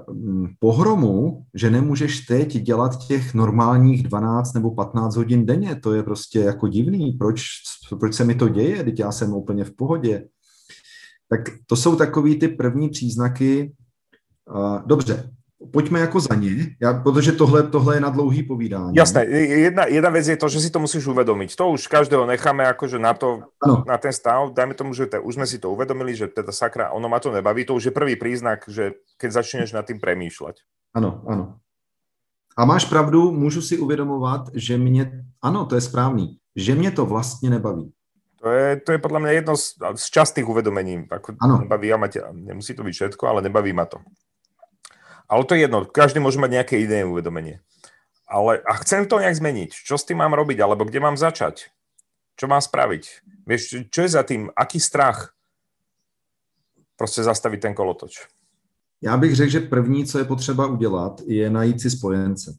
pohromu, 0.58 1.44
že 1.54 1.70
nemůžeš 1.70 2.20
teď 2.20 2.56
dělat 2.56 3.06
těch 3.06 3.34
normálních 3.34 4.02
12 4.02 4.52
nebo 4.52 4.74
15 4.74 5.16
hodin 5.16 5.46
denně. 5.46 5.76
To 5.76 5.94
je 5.94 6.02
prostě 6.02 6.38
jako 6.38 6.68
divný. 6.68 7.12
Proč, 7.12 7.42
proč 8.00 8.14
se 8.14 8.24
mi 8.24 8.34
to 8.34 8.48
děje? 8.48 8.84
Teď 8.84 9.00
já 9.00 9.12
jsem 9.12 9.32
úplně 9.32 9.64
v 9.64 9.76
pohodě. 9.76 10.24
Tak 11.32 11.64
to 11.64 11.76
jsou 11.76 11.96
takový 11.96 12.36
ty 12.36 12.48
první 12.48 12.92
příznaky. 12.92 13.72
Dobře, 14.84 15.32
pojďme 15.72 16.00
jako 16.00 16.20
za 16.20 16.34
ně, 16.34 16.76
já, 16.76 16.92
protože 16.92 17.32
tohle, 17.32 17.62
tohle 17.62 17.96
je 17.96 18.00
na 18.00 18.10
dlouhý 18.10 18.42
povídání. 18.42 18.92
Jasné, 18.96 19.24
jedna, 19.24 19.86
jedna 19.86 20.10
věc 20.10 20.28
je 20.28 20.36
to, 20.36 20.48
že 20.48 20.60
si 20.60 20.70
to 20.70 20.78
musíš 20.78 21.06
uvedomiť. 21.06 21.56
To 21.56 21.72
už 21.72 21.86
každého 21.86 22.26
necháme 22.26 22.68
akože 22.68 22.98
na 22.98 23.14
to, 23.14 23.48
ano. 23.64 23.84
na 23.88 23.96
ten 23.96 24.12
stav. 24.12 24.52
Dajme 24.52 24.74
tomu, 24.74 24.92
že 24.92 25.08
te, 25.08 25.16
už 25.16 25.40
sme 25.40 25.46
si 25.48 25.56
to 25.56 25.72
uvedomili, 25.72 26.12
že 26.12 26.28
teda 26.28 26.52
sakra, 26.52 26.92
ono 26.92 27.08
ma 27.08 27.16
to 27.16 27.32
nebaví. 27.32 27.64
To 27.64 27.80
už 27.80 27.88
je 27.88 27.96
prvý 27.96 28.20
príznak, 28.20 28.68
že 28.68 29.00
keď 29.16 29.30
začneš 29.32 29.72
nad 29.72 29.88
tým 29.88 30.02
premýšľať. 30.04 30.60
Ano, 30.92 31.24
ano. 31.24 31.56
A 32.58 32.68
máš 32.68 32.84
pravdu, 32.84 33.32
můžu 33.32 33.62
si 33.62 33.78
uvědomovat, 33.78 34.52
že 34.52 34.78
mě, 34.78 35.24
ano, 35.42 35.64
to 35.64 35.74
je 35.74 35.80
správný, 35.80 36.36
že 36.56 36.74
mě 36.74 36.90
to 36.90 37.06
vlastně 37.06 37.50
nebaví. 37.50 37.92
To 38.42 38.50
je, 38.50 38.74
to 38.82 38.90
je 38.92 38.98
podľa 38.98 39.20
mňa 39.22 39.32
jedno 39.38 39.54
z, 39.54 39.78
z 39.78 40.06
častých 40.10 40.46
uvedomení. 40.50 41.06
Ako 41.06 41.38
ano. 41.38 41.62
Nebaví 41.62 41.94
ma 41.94 42.10
nemusí 42.34 42.74
to 42.74 42.82
byť 42.82 42.94
všetko, 42.94 43.22
ale 43.30 43.38
nebaví 43.42 43.70
ma 43.70 43.86
to. 43.86 44.02
Ale 45.30 45.46
to 45.46 45.54
je 45.54 45.70
jedno, 45.70 45.86
každý 45.86 46.18
môže 46.18 46.42
mať 46.42 46.50
nejaké 46.50 46.74
iné 46.82 47.06
uvedomenie. 47.06 47.62
Ale 48.26 48.58
a 48.66 48.74
chcem 48.82 49.06
to 49.06 49.22
nejak 49.22 49.38
zmeniť. 49.38 49.70
Čo 49.70 49.94
s 49.94 50.02
tým 50.02 50.18
mám 50.18 50.34
robiť, 50.34 50.58
alebo 50.58 50.82
kde 50.82 50.98
mám 50.98 51.14
začať? 51.14 51.70
Čo 52.34 52.50
mám 52.50 52.58
spraviť? 52.58 53.22
Vieš, 53.46 53.86
čo 53.94 54.00
je 54.02 54.10
za 54.10 54.26
tým? 54.26 54.50
Aký 54.56 54.80
strach 54.82 55.30
prostě 56.96 57.22
zastavit 57.22 57.60
ten 57.60 57.74
kolotoč? 57.74 58.26
Já 59.02 59.16
bych 59.16 59.36
řekl, 59.36 59.50
že 59.50 59.60
první, 59.60 60.06
co 60.06 60.18
je 60.18 60.24
potřeba 60.24 60.66
udělat, 60.66 61.20
je 61.26 61.50
najít 61.50 61.80
si 61.80 61.90
spojence. 61.90 62.56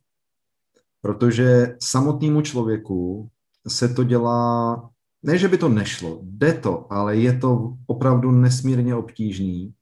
Protože 1.02 1.76
samotnému 1.80 2.42
člověku 2.42 3.30
se 3.68 3.90
to 3.90 4.04
dělá 4.04 4.90
ne, 5.24 5.38
že 5.38 5.48
by 5.48 5.58
to 5.58 5.70
nešlo, 5.70 6.20
jde 6.24 6.54
to, 6.54 6.94
ale 6.94 7.18
je 7.18 7.40
to 7.40 7.74
opravdu 7.88 8.32
nesmírně 8.32 8.96
obtížný, 8.96 9.74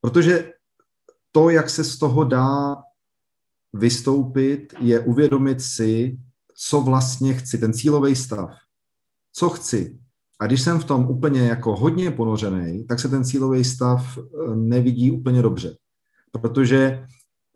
protože 0.00 0.52
to, 1.32 1.50
jak 1.50 1.70
se 1.70 1.84
z 1.84 1.98
toho 1.98 2.24
dá 2.24 2.76
vystoupit, 3.72 4.74
je 4.80 5.00
uvědomit 5.00 5.60
si, 5.60 6.18
co 6.54 6.80
vlastně 6.80 7.34
chci, 7.34 7.58
ten 7.58 7.72
cílový 7.72 8.16
stav. 8.16 8.50
Co 9.32 9.48
chci. 9.48 9.98
A 10.40 10.46
když 10.46 10.62
jsem 10.62 10.78
v 10.80 10.84
tom 10.84 11.06
úplně 11.06 11.40
jako 11.40 11.76
hodně 11.76 12.10
ponořený, 12.10 12.84
tak 12.84 13.00
se 13.00 13.08
ten 13.08 13.24
cílový 13.24 13.64
stav 13.64 14.18
eh, 14.18 14.56
nevidí 14.56 15.10
úplně 15.10 15.42
dobře. 15.42 15.76
Protože 16.32 17.06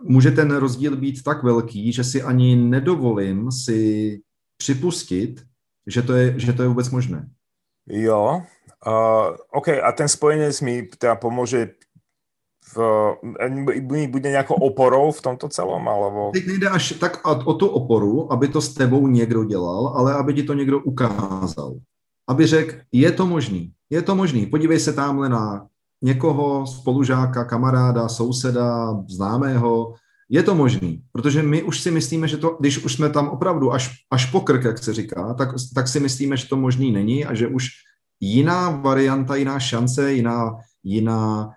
může 0.03 0.31
ten 0.31 0.51
rozdíl 0.51 0.97
být 0.97 1.23
tak 1.23 1.43
velký, 1.43 1.93
že 1.93 2.05
si 2.05 2.23
ani 2.23 2.57
nedovolím 2.57 3.53
si 3.53 4.21
připustit, 4.57 5.43
že 5.87 6.03
to 6.03 6.13
je, 6.13 6.41
že 6.41 6.53
to 6.53 6.63
je 6.63 6.69
vůbec 6.69 6.91
možné. 6.91 7.29
Jo, 7.89 8.43
uh, 8.87 9.37
OK, 9.53 9.69
a 9.69 9.93
ten 9.93 10.09
spojenec 10.09 10.61
mi 10.61 10.83
teda 10.83 11.15
pomůže 11.15 11.69
v, 12.75 12.79
e, 13.41 14.07
bude 14.07 14.31
nějakou 14.31 14.55
oporou 14.55 15.13
v 15.13 15.23
tomto 15.23 15.49
celom, 15.49 15.89
alebo... 15.89 16.31
Teď 16.33 16.47
nejde 16.47 16.69
až 16.69 16.93
tak 16.93 17.21
o 17.27 17.55
tu 17.55 17.67
oporu, 17.67 18.33
aby 18.33 18.49
to 18.49 18.61
s 18.61 18.75
tebou 18.75 19.07
někdo 19.07 19.45
dělal, 19.45 19.89
ale 19.89 20.15
aby 20.15 20.35
ti 20.35 20.43
to 20.43 20.55
někdo 20.55 20.81
ukázal. 20.81 21.75
Aby 22.29 22.47
řekl, 22.47 22.77
je 22.93 23.13
to 23.13 23.27
možný, 23.27 23.73
je 23.91 24.03
to 24.03 24.15
možný, 24.15 24.47
podívej 24.47 24.81
se 24.81 24.93
tamhle 24.93 25.29
na 25.29 25.67
někoho, 26.03 26.67
spolužáka, 26.67 27.45
kamaráda, 27.45 28.09
souseda, 28.09 28.95
známého, 29.09 29.95
je 30.33 30.43
to 30.43 30.55
možný, 30.55 31.05
protože 31.13 31.43
my 31.43 31.63
už 31.63 31.81
si 31.81 31.91
myslíme, 31.91 32.29
že 32.29 32.37
to, 32.37 32.57
když 32.61 32.85
už 32.85 32.93
jsme 32.95 33.11
tam 33.11 33.29
opravdu 33.29 33.73
až, 33.73 33.93
až 34.11 34.27
po 34.27 34.41
krk, 34.41 34.65
jak 34.65 34.79
se 34.79 34.95
říká, 34.95 35.35
tak, 35.35 35.49
tak 35.75 35.89
si 35.89 36.01
myslíme, 36.01 36.37
že 36.37 36.49
to 36.49 36.57
možný 36.57 36.93
není 36.93 37.25
a 37.25 37.35
že 37.35 37.49
už 37.49 37.69
jiná 38.21 38.71
varianta, 38.71 39.37
jiná 39.37 39.61
šance, 39.61 40.13
jiná, 40.13 40.57
jiná 40.83 41.51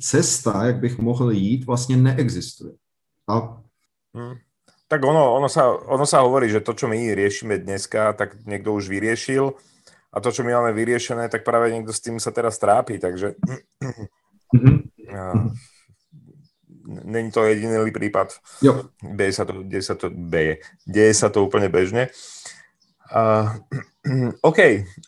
cesta, 0.00 0.64
jak 0.64 0.76
bych 0.80 0.98
mohl 0.98 1.30
jít, 1.30 1.64
vlastně 1.64 1.96
neexistuje. 1.96 2.72
A... 3.28 3.60
Hmm. 4.14 4.34
Tak 4.88 5.04
ono, 5.04 5.36
ono, 5.36 5.48
sa, 5.52 5.68
ono 5.68 6.08
sa 6.08 6.24
hovorí, 6.24 6.48
že 6.48 6.64
to, 6.64 6.72
čo 6.72 6.88
my 6.88 6.96
riešime 7.12 7.60
dneska, 7.60 8.16
tak 8.16 8.40
niekto 8.48 8.72
už 8.72 8.88
vyriešil 8.88 9.52
a 10.08 10.16
to, 10.16 10.32
čo 10.32 10.40
my 10.48 10.56
máme 10.56 10.72
vyriešené, 10.72 11.28
tak 11.28 11.44
práve 11.44 11.68
niekto 11.68 11.92
s 11.92 12.00
tým 12.00 12.16
sa 12.16 12.32
teraz 12.32 12.56
trápi, 12.56 12.96
takže... 12.96 13.36
Mm-hmm. 14.48 15.12
Ja 15.12 15.52
není 16.88 17.30
to 17.30 17.44
jediný 17.44 17.92
prípad. 17.92 18.32
Jo. 18.64 18.88
Deje 19.04 19.32
sa 19.36 19.44
to, 19.44 19.60
deje 19.60 19.84
sa 19.84 19.94
to, 19.94 20.08
deje, 20.08 20.64
deje 20.88 21.12
sa 21.14 21.28
to 21.28 21.44
úplne 21.44 21.68
bežne. 21.68 22.08
Uh, 23.12 23.60
OK, 24.48 24.58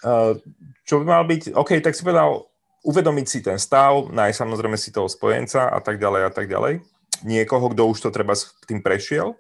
uh, 0.05 0.37
čo 0.85 1.01
by 1.01 1.05
mal 1.09 1.25
byť, 1.25 1.57
OK, 1.57 1.81
tak 1.81 1.97
si 1.97 2.05
povedal, 2.05 2.45
uvedomiť 2.85 3.27
si 3.29 3.39
ten 3.41 3.57
stav, 3.61 4.09
nájsť 4.13 4.37
samozrejme 4.37 4.77
si 4.77 4.93
toho 4.93 5.09
spojenca 5.09 5.69
a 5.69 5.81
tak 5.81 6.01
ďalej 6.01 6.23
a 6.29 6.31
tak 6.33 6.49
ďalej. 6.49 6.85
Niekoho, 7.25 7.73
kto 7.73 7.83
už 7.93 7.99
to 8.01 8.11
treba 8.13 8.33
s 8.33 8.57
tým 8.65 8.81
prešiel. 8.81 9.37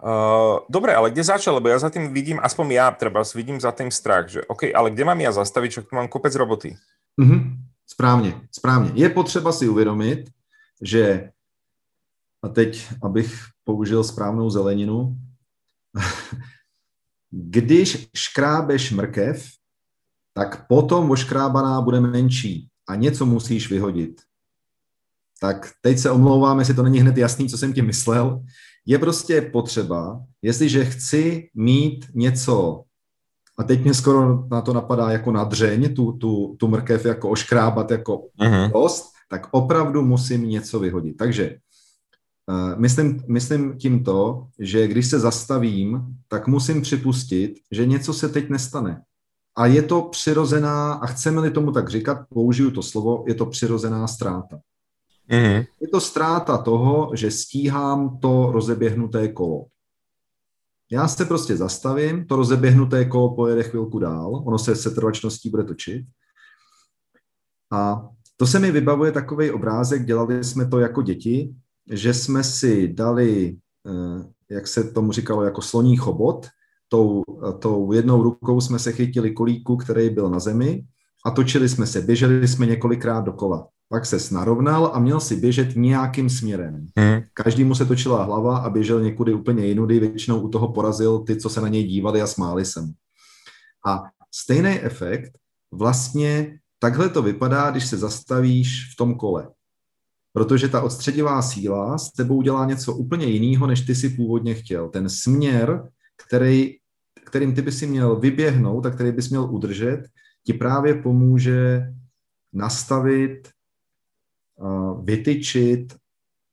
Uh, 0.00 0.64
dobre, 0.72 0.96
ale 0.96 1.12
kde 1.12 1.20
začal? 1.20 1.60
Lebo 1.60 1.68
ja 1.68 1.76
za 1.76 1.92
tým 1.92 2.08
vidím, 2.12 2.40
aspoň 2.40 2.66
ja 2.72 2.88
treba 2.92 3.20
vidím 3.36 3.60
za 3.60 3.68
tým 3.72 3.92
strach, 3.92 4.32
že 4.32 4.40
OK, 4.48 4.72
ale 4.72 4.92
kde 4.92 5.04
mám 5.04 5.20
ja 5.20 5.28
zastaviť, 5.32 5.70
čo 5.72 5.80
tu 5.84 5.92
mám 5.92 6.08
kopec 6.08 6.32
roboty? 6.36 6.76
Mm-hmm. 7.20 7.69
Správně, 7.92 8.40
správně. 8.52 8.92
Je 8.94 9.08
potřeba 9.08 9.52
si 9.52 9.68
uvědomit, 9.68 10.30
že, 10.82 11.30
a 12.42 12.48
teď, 12.48 12.88
abych 13.02 13.34
použil 13.64 14.04
správnou 14.04 14.50
zeleninu, 14.50 15.16
když 17.30 18.08
škrábeš 18.16 18.92
mrkev, 18.92 19.48
tak 20.34 20.66
potom 20.66 21.10
oškrábaná 21.10 21.80
bude 21.80 22.00
menší 22.00 22.68
a 22.88 22.94
něco 22.94 23.26
musíš 23.26 23.70
vyhodit. 23.70 24.20
Tak 25.40 25.72
teď 25.80 25.98
se 25.98 26.10
omlouvám, 26.10 26.58
jestli 26.58 26.74
to 26.74 26.82
není 26.82 26.98
hned 26.98 27.16
jasný, 27.16 27.48
co 27.48 27.58
jsem 27.58 27.72
ti 27.72 27.82
myslel. 27.82 28.44
Je 28.86 28.98
prostě 28.98 29.42
potřeba, 29.42 30.24
jestliže 30.42 30.84
chci 30.84 31.50
mít 31.54 32.06
něco 32.14 32.84
a 33.60 33.62
teď 33.62 33.82
mě 33.82 33.94
skoro 33.94 34.44
na 34.50 34.60
to 34.60 34.72
napadá 34.72 35.10
jako 35.10 35.32
na 35.32 35.44
dřeň, 35.44 35.94
tu, 35.94 36.12
tu, 36.12 36.56
tu 36.58 36.68
mrkev 36.68 37.04
jako 37.04 37.30
oškrábat 37.30 37.90
jako 37.90 38.26
uh-huh. 38.40 38.72
dost, 38.72 39.12
tak 39.30 39.48
opravdu 39.50 40.02
musím 40.02 40.48
něco 40.48 40.78
vyhodit. 40.78 41.16
Takže 41.16 41.56
uh, 42.48 42.80
myslím, 42.80 43.22
myslím 43.28 43.78
tím 43.78 44.04
to, 44.04 44.46
že 44.58 44.88
když 44.88 45.06
se 45.06 45.18
zastavím, 45.18 46.06
tak 46.28 46.46
musím 46.46 46.82
připustit, 46.82 47.54
že 47.70 47.86
něco 47.86 48.14
se 48.14 48.28
teď 48.28 48.48
nestane. 48.48 49.02
A 49.56 49.66
je 49.66 49.82
to 49.82 50.02
přirozená, 50.02 50.92
a 50.92 51.06
chceme-li 51.06 51.50
tomu 51.50 51.72
tak 51.72 51.88
říkat, 51.88 52.18
použiju 52.28 52.70
to 52.70 52.82
slovo, 52.82 53.24
je 53.28 53.34
to 53.34 53.46
přirozená 53.46 54.06
ztráta. 54.06 54.58
Uh-huh. 55.30 55.66
Je 55.80 55.88
to 55.88 56.00
ztráta 56.00 56.58
toho, 56.58 57.10
že 57.14 57.30
stíhám 57.30 58.18
to 58.18 58.52
rozeběhnuté 58.52 59.28
kolo. 59.28 59.64
Já 60.92 61.08
se 61.08 61.24
prostě 61.24 61.56
zastavím, 61.56 62.26
to 62.26 62.36
rozeběhnuté 62.36 63.04
kolo 63.04 63.34
pojede 63.34 63.62
chvilku 63.62 63.98
dál, 63.98 64.42
ono 64.46 64.58
se 64.58 64.76
setrvačností 64.76 65.50
bude 65.50 65.64
točit. 65.64 66.06
A 67.72 68.08
to 68.36 68.46
se 68.46 68.58
mi 68.58 68.70
vybavuje 68.70 69.12
takový 69.12 69.50
obrázek, 69.50 70.04
dělali 70.04 70.44
jsme 70.44 70.68
to 70.68 70.78
jako 70.78 71.02
děti, 71.02 71.54
že 71.90 72.14
jsme 72.14 72.44
si 72.44 72.88
dali, 72.88 73.56
eh, 73.86 74.54
jak 74.54 74.66
se 74.66 74.84
tomu 74.84 75.12
říkalo, 75.12 75.44
jako 75.44 75.62
sloní 75.62 75.96
chobot, 75.96 76.46
tou, 76.88 77.22
tou 77.58 77.92
jednou 77.92 78.22
rukou 78.22 78.60
jsme 78.60 78.78
se 78.78 78.92
chytili 78.92 79.30
kolíku, 79.30 79.76
který 79.76 80.10
byl 80.10 80.30
na 80.30 80.38
zemi 80.38 80.84
a 81.24 81.30
točili 81.30 81.68
jsme 81.68 81.86
se, 81.86 82.00
běželi 82.00 82.48
jsme 82.48 82.66
několikrát 82.66 83.20
dokola 83.20 83.66
pak 83.92 84.06
se 84.06 84.20
snarovnal 84.20 84.90
a 84.94 84.98
měl 84.98 85.20
si 85.20 85.36
běžet 85.36 85.76
nějakým 85.76 86.30
směrem. 86.30 86.86
Hmm. 86.96 87.20
Každý 87.34 87.74
se 87.74 87.84
točila 87.84 88.24
hlava 88.24 88.58
a 88.58 88.70
běžel 88.70 89.00
někudy 89.00 89.34
úplně 89.34 89.66
jinudy, 89.66 90.00
většinou 90.00 90.40
u 90.40 90.48
toho 90.48 90.72
porazil 90.72 91.18
ty, 91.18 91.36
co 91.36 91.48
se 91.48 91.60
na 91.60 91.68
něj 91.68 91.84
dívali 91.84 92.22
a 92.22 92.26
smáli 92.26 92.64
se 92.64 92.80
mu. 92.80 92.92
A 93.86 94.02
stejný 94.34 94.70
efekt 94.70 95.32
vlastně 95.72 96.58
takhle 96.78 97.08
to 97.08 97.22
vypadá, 97.22 97.70
když 97.70 97.86
se 97.86 97.96
zastavíš 97.96 98.92
v 98.92 98.96
tom 98.96 99.14
kole. 99.14 99.48
Protože 100.32 100.68
ta 100.68 100.82
odstředivá 100.82 101.42
síla 101.42 101.98
s 101.98 102.12
tebou 102.12 102.42
dělá 102.42 102.64
něco 102.64 102.94
úplně 102.94 103.26
jiného, 103.26 103.66
než 103.66 103.80
ty 103.80 103.94
si 103.94 104.08
původně 104.08 104.54
chtěl. 104.54 104.88
Ten 104.88 105.08
směr, 105.08 105.88
který, 106.26 106.76
kterým 107.24 107.54
ty 107.54 107.62
by 107.62 107.72
si 107.72 107.86
měl 107.86 108.16
vyběhnout 108.16 108.86
a 108.86 108.90
který 108.90 109.12
bys 109.12 109.30
měl 109.30 109.54
udržet, 109.54 110.00
ti 110.44 110.52
právě 110.52 110.94
pomůže 110.94 111.82
nastavit 112.52 113.50
vytyčit, 115.02 115.96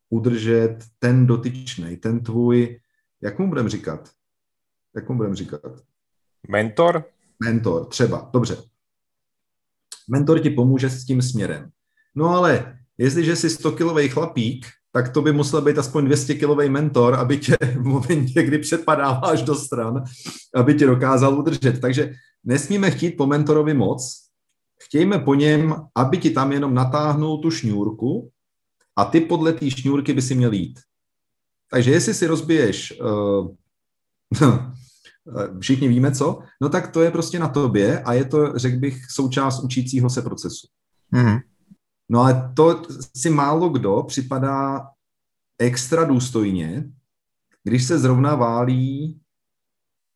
udržet 0.09 0.77
ten 0.99 1.27
dotyčný, 1.27 1.97
ten 1.97 2.23
tvůj, 2.23 2.79
jak 3.21 3.39
mu 3.39 3.49
budeme 3.49 3.69
říkat? 3.69 4.11
Jak 4.95 5.09
mu 5.09 5.15
budeme 5.17 5.35
říkat? 5.35 5.61
Mentor? 6.49 7.05
Mentor, 7.43 7.85
třeba, 7.85 8.29
dobře. 8.33 8.57
Mentor 10.07 10.39
ti 10.39 10.49
pomůže 10.49 10.89
s 10.89 11.05
tím 11.05 11.21
směrem. 11.21 11.71
No 12.15 12.29
ale 12.29 12.79
jestliže 12.97 13.35
jsi 13.35 13.47
100-kilový 13.47 14.09
chlapík, 14.09 14.65
tak 14.91 15.09
to 15.09 15.21
by 15.21 15.33
musel 15.33 15.61
být 15.61 15.77
aspoň 15.77 16.07
200-kilový 16.07 16.69
mentor, 16.69 17.15
aby 17.15 17.37
tě 17.37 17.57
v 17.75 17.85
momentě, 17.85 18.43
kdy 18.43 18.57
předpadáváš 18.59 19.41
do 19.41 19.55
stran, 19.55 20.03
aby 20.55 20.73
tě 20.73 20.85
dokázal 20.85 21.39
udržet. 21.39 21.81
Takže 21.81 22.13
nesmíme 22.43 22.91
chtít 22.91 23.11
po 23.11 23.25
mentorovi 23.25 23.73
moc, 23.73 24.27
chtějme 24.83 25.19
po 25.19 25.35
něm, 25.35 25.75
aby 25.95 26.17
ti 26.17 26.29
tam 26.29 26.51
jenom 26.51 26.73
natáhnul 26.73 27.37
tu 27.37 27.51
šňůrku 27.51 28.31
a 28.95 29.05
ty 29.05 29.21
podle 29.21 29.53
té 29.53 29.71
šňůrky 29.71 30.13
by 30.13 30.21
si 30.21 30.35
měl 30.35 30.53
jít. 30.53 30.79
Takže 31.71 31.91
jestli 31.91 32.13
si 32.13 32.27
rozbiješ, 32.27 32.99
uh, 33.01 33.47
všichni 35.59 35.87
víme 35.87 36.11
co, 36.11 36.39
no 36.61 36.69
tak 36.69 36.91
to 36.91 37.01
je 37.01 37.11
prostě 37.11 37.39
na 37.39 37.47
tobě 37.47 37.99
a 37.99 38.13
je 38.13 38.25
to, 38.25 38.57
řekl 38.57 38.79
bych, 38.79 39.11
součást 39.11 39.63
učícího 39.63 40.09
se 40.09 40.21
procesu. 40.21 40.67
Mm-hmm. 41.13 41.41
No 42.09 42.21
ale 42.21 42.51
to 42.55 42.81
si 43.15 43.29
málo 43.29 43.69
kdo 43.69 44.03
připadá 44.03 44.87
extra 45.59 46.03
důstojně, 46.03 46.91
když 47.63 47.83
se 47.83 47.99
zrovna 47.99 48.35
válí 48.35 49.19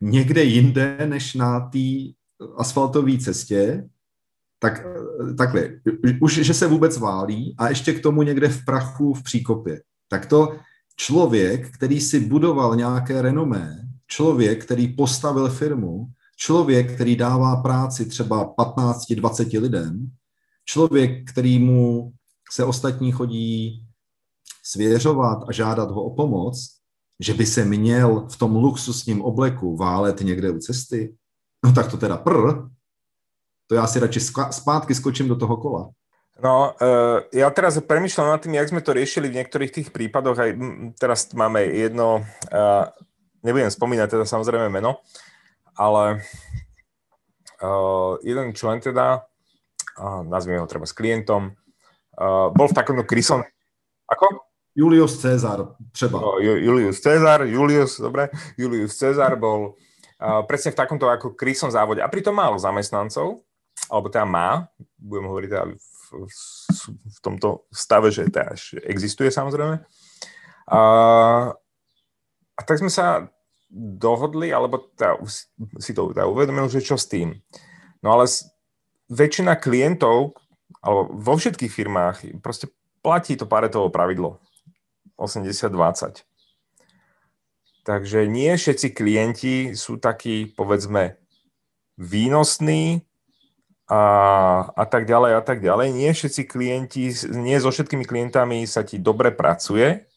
někde 0.01 0.43
jinde 0.43 0.97
než 1.09 1.33
na 1.33 1.59
té 1.59 1.79
asfaltové 2.57 3.17
cestě, 3.17 3.89
tak 4.59 4.85
takhle, 5.37 5.69
už 6.21 6.33
že 6.33 6.53
se 6.53 6.67
vůbec 6.67 6.97
válí 6.97 7.55
a 7.57 7.69
ještě 7.69 7.93
k 7.93 8.03
tomu 8.03 8.23
někde 8.23 8.49
v 8.49 8.65
prachu 8.65 9.13
v 9.13 9.23
příkopě. 9.23 9.81
Tak 10.07 10.25
to 10.25 10.55
člověk, 10.95 11.71
který 11.71 12.01
si 12.01 12.19
budoval 12.19 12.75
nějaké 12.75 13.21
renomé, 13.21 13.87
člověk, 14.07 14.65
který 14.65 14.87
postavil 14.87 15.49
firmu, 15.49 16.07
člověk, 16.35 16.95
který 16.95 17.15
dává 17.15 17.55
práci 17.55 18.05
třeba 18.05 18.53
15-20 18.55 19.61
lidem, 19.61 20.11
člověk, 20.71 21.31
který 21.31 21.59
mu 21.59 22.11
se 22.51 22.63
ostatní 22.63 23.11
chodí 23.11 23.83
svěřovat 24.63 25.43
a 25.47 25.51
žádat 25.51 25.91
ho 25.91 26.03
o 26.03 26.15
pomoc, 26.15 26.55
že 27.19 27.33
by 27.33 27.45
se 27.45 27.65
měl 27.65 28.27
v 28.31 28.35
tom 28.37 28.55
luxusním 28.55 29.21
obleku 29.21 29.75
válet 29.75 30.21
někde 30.21 30.51
u 30.51 30.59
cesty, 30.59 31.15
no 31.65 31.73
tak 31.73 31.91
to 31.91 31.97
teda 31.97 32.17
prr, 32.17 32.71
to 33.67 33.75
já 33.75 33.87
si 33.87 33.99
radši 33.99 34.19
zpátky 34.51 34.95
skočím 34.95 35.27
do 35.27 35.35
toho 35.35 35.57
kola. 35.57 35.89
No, 36.41 36.73
uh, 36.73 37.21
ja 37.29 37.53
teraz 37.53 37.77
premyšľam 37.77 38.33
nad 38.33 38.41
tým, 38.41 38.57
jak 38.57 38.73
sme 38.73 38.81
to 38.81 38.97
riešili 38.97 39.29
v 39.29 39.37
niektorých 39.37 39.71
tých 39.71 39.89
prípadoch. 39.93 40.41
Aj 40.41 40.49
teraz 40.97 41.29
máme 41.37 41.61
jedno, 41.69 42.25
uh, 42.49 42.89
nebudem 43.45 43.69
spomínať 43.69 44.09
teda 44.09 44.25
samozrejme 44.25 44.73
meno, 44.73 45.05
ale 45.77 46.25
uh, 47.61 48.17
jeden 48.25 48.57
člen 48.57 48.81
teda, 48.81 49.21
nazvime 50.25 50.61
ho 50.61 50.67
treba 50.69 50.85
s 50.87 50.95
klientom, 50.95 51.51
uh, 51.51 52.49
bol 52.53 52.67
v 52.69 52.77
takomto 52.77 53.03
krysom... 53.03 53.43
Ako? 54.11 54.47
Julius 54.71 55.19
Cezar, 55.19 55.75
třeba. 55.91 56.19
No, 56.19 56.39
Julius 56.39 56.99
Cezar, 57.03 57.43
Julius, 57.43 57.99
dobre, 57.99 58.31
Julius 58.55 58.95
Cezar 58.95 59.35
bol 59.35 59.75
uh, 59.75 60.47
presne 60.47 60.71
v 60.71 60.79
takomto 60.79 61.11
ako 61.11 61.35
krysom 61.35 61.67
závode. 61.67 61.99
A 61.99 62.07
pritom 62.07 62.31
málo 62.31 62.55
zamestnancov, 62.55 63.43
alebo 63.91 64.07
teda 64.07 64.23
má, 64.23 64.71
budem 64.95 65.27
hovoriť 65.27 65.49
teda 65.51 65.65
v, 65.75 65.75
v, 66.23 66.39
v 66.87 67.17
tomto 67.19 67.67
stave, 67.67 68.15
že 68.15 68.31
teda 68.31 68.55
existuje 68.87 69.27
samozrejme. 69.27 69.83
A, 70.71 70.79
a 72.55 72.61
tak 72.63 72.79
sme 72.79 72.87
sa 72.87 73.27
dohodli, 73.71 74.55
alebo 74.55 74.91
teda, 74.95 75.19
si 75.79 75.91
to 75.91 76.11
teda 76.11 76.27
uvedomil, 76.27 76.67
že 76.71 76.83
čo 76.83 76.95
s 76.95 77.07
tým. 77.07 77.35
No 78.03 78.15
ale 78.15 78.27
väčšina 79.11 79.59
klientov, 79.59 80.39
alebo 80.79 81.11
vo 81.11 81.35
všetkých 81.35 81.71
firmách, 81.71 82.15
proste 82.39 82.71
platí 83.03 83.35
to 83.35 83.43
paretovo 83.43 83.91
pravidlo 83.91 84.39
80-20. 85.19 86.23
Takže 87.83 88.29
nie 88.29 88.53
všetci 88.55 88.87
klienti 88.93 89.55
sú 89.75 89.97
takí, 89.99 90.47
povedzme, 90.47 91.17
výnosní 91.97 93.03
a, 93.89 94.03
a 94.71 94.83
tak 94.87 95.09
ďalej 95.09 95.31
a 95.35 95.41
tak 95.43 95.59
ďalej. 95.59 95.91
Nie 95.91 96.13
všetci 96.13 96.41
klienti, 96.47 97.11
nie 97.35 97.57
so 97.59 97.73
všetkými 97.73 98.05
klientami 98.05 98.63
sa 98.63 98.85
ti 98.85 99.01
dobre 99.01 99.33
pracuje. 99.33 100.07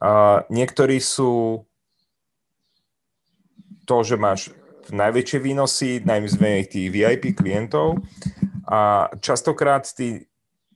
A 0.00 0.44
niektorí 0.48 1.00
sú 1.00 1.64
to, 3.84 3.96
že 4.06 4.14
máš 4.14 4.54
najväčšie 4.88 5.38
výnosy, 5.44 6.00
najmä 6.00 6.64
tých 6.64 6.88
VIP 6.88 7.36
klientov 7.36 8.00
a 8.64 9.12
častokrát 9.20 9.84
tí, 9.92 10.24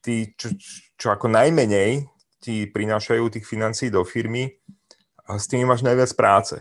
tí 0.05 0.37
čo, 0.37 0.53
čo 1.01 1.07
ako 1.17 1.33
najmenej 1.33 2.05
ti 2.45 2.69
prinášajú 2.69 3.33
tých 3.33 3.49
financí 3.49 3.89
do 3.89 4.05
firmy 4.05 4.53
a 5.25 5.41
s 5.41 5.49
tými 5.49 5.65
máš 5.65 5.81
najviac 5.81 6.13
práce. 6.13 6.61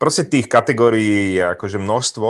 Proste 0.00 0.24
tých 0.24 0.48
kategórií 0.48 1.36
je 1.36 1.44
akože 1.52 1.76
množstvo 1.76 2.28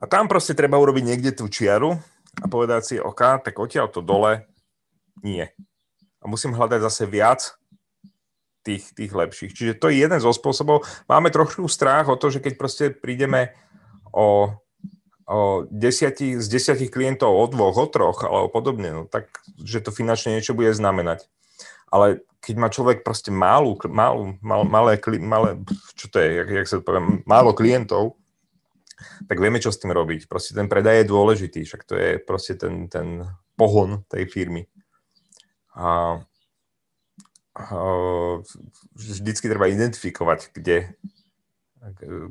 a 0.00 0.02
tam 0.04 0.28
proste 0.28 0.52
treba 0.52 0.76
urobiť 0.76 1.04
niekde 1.04 1.32
tú 1.32 1.48
čiaru 1.48 1.96
a 2.40 2.44
povedať 2.46 2.82
si, 2.84 2.94
OK, 3.00 3.40
tak 3.40 3.56
odtiaľ 3.56 3.88
to 3.88 4.04
dole 4.04 4.44
nie. 5.24 5.48
A 6.20 6.24
musím 6.28 6.52
hľadať 6.52 6.80
zase 6.84 7.04
viac 7.08 7.59
tých, 8.62 8.92
tých 8.92 9.12
lepších. 9.12 9.52
Čiže 9.52 9.72
to 9.80 9.88
je 9.88 10.04
jeden 10.04 10.20
zo 10.20 10.32
spôsobov. 10.32 10.84
Máme 11.08 11.32
trošku 11.32 11.66
strach 11.66 12.08
o 12.08 12.18
to, 12.18 12.28
že 12.28 12.44
keď 12.44 12.52
proste 12.60 12.84
prídeme 12.92 13.56
o, 14.12 14.52
o 15.24 15.38
desiatich, 15.68 16.38
z 16.40 16.46
desiatich 16.46 16.92
klientov 16.92 17.32
o 17.32 17.44
dvoch, 17.48 17.76
o 17.80 17.86
troch 17.88 18.20
alebo 18.24 18.52
podobne, 18.52 18.88
no, 18.92 19.02
tak 19.08 19.30
že 19.60 19.80
to 19.80 19.94
finančne 19.94 20.36
niečo 20.36 20.52
bude 20.52 20.72
znamenať 20.74 21.30
ale 21.90 22.22
keď 22.40 22.54
má 22.56 22.68
človek 22.72 23.04
proste 23.04 23.34
malú, 23.34 23.76
malú, 23.90 24.38
mal, 24.40 24.64
malé, 24.64 24.96
malé, 25.20 25.60
čo 25.98 26.06
to 26.08 26.22
je, 26.22 26.40
jak, 26.40 26.48
jak 26.48 26.66
sa 26.70 26.76
to 26.80 26.86
poviem, 26.86 27.20
málo 27.26 27.52
klientov, 27.52 28.16
tak 29.28 29.36
vieme, 29.42 29.60
čo 29.60 29.74
s 29.74 29.82
tým 29.82 29.92
robiť. 29.92 30.30
Proste 30.30 30.56
ten 30.56 30.70
predaj 30.70 31.04
je 31.04 31.10
dôležitý, 31.10 31.60
však 31.66 31.82
to 31.84 31.94
je 31.98 32.10
proste 32.22 32.56
ten, 32.56 32.88
ten 32.88 33.26
pohon 33.58 34.06
tej 34.08 34.24
firmy. 34.30 34.64
A 35.76 36.16
vždycky 38.94 39.46
treba 39.50 39.68
identifikovať, 39.68 40.54
kde, 40.56 40.96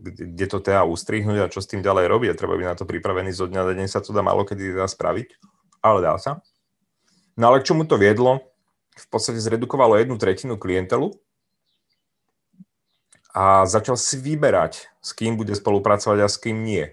kde, 0.02 0.46
to 0.50 0.58
teda 0.64 0.88
ustrihnúť 0.88 1.40
a 1.46 1.52
čo 1.52 1.62
s 1.62 1.70
tým 1.70 1.86
ďalej 1.86 2.10
robiť. 2.10 2.38
Treba 2.38 2.58
byť 2.58 2.68
na 2.68 2.76
to 2.78 2.86
pripravený 2.90 3.32
zo 3.36 3.46
dňa 3.46 3.62
na 3.66 3.74
deň 3.76 3.88
sa 3.88 4.02
to 4.02 4.16
dá 4.16 4.26
málo 4.26 4.48
kedy 4.48 4.74
dá 4.74 4.90
spraviť, 4.90 5.38
ale 5.86 6.00
dá 6.02 6.18
sa. 6.18 6.40
No 7.40 7.54
ale 7.54 7.64
k 7.64 7.72
čomu 7.72 7.88
to 7.88 7.96
viedlo? 7.96 8.50
v 9.00 9.08
podstate 9.08 9.40
zredukovalo 9.40 9.96
jednu 9.96 10.20
tretinu 10.20 10.60
klientelu 10.60 11.16
a 13.32 13.64
začal 13.64 13.96
si 13.96 14.20
vyberať, 14.20 14.92
s 15.00 15.16
kým 15.16 15.40
bude 15.40 15.56
spolupracovať 15.56 16.20
a 16.20 16.28
s 16.28 16.36
kým 16.36 16.66
nie. 16.66 16.92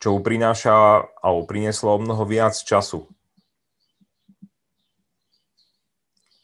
Čo 0.00 0.16
mu 0.16 0.20
prináša, 0.24 1.04
alebo 1.20 1.48
prinieslo 1.48 1.96
o 1.96 2.00
mnoho 2.00 2.24
viac 2.24 2.56
času. 2.56 3.08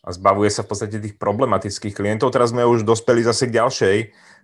A 0.01 0.17
zbavuje 0.17 0.49
sa 0.49 0.65
v 0.65 0.71
podstate 0.73 0.97
tých 0.97 1.21
problematických 1.21 1.93
klientov. 1.93 2.33
Teraz 2.33 2.57
sme 2.57 2.65
už 2.65 2.89
dospeli 2.89 3.21
zase 3.21 3.53
k 3.53 3.61
ďalšej, 3.61 3.97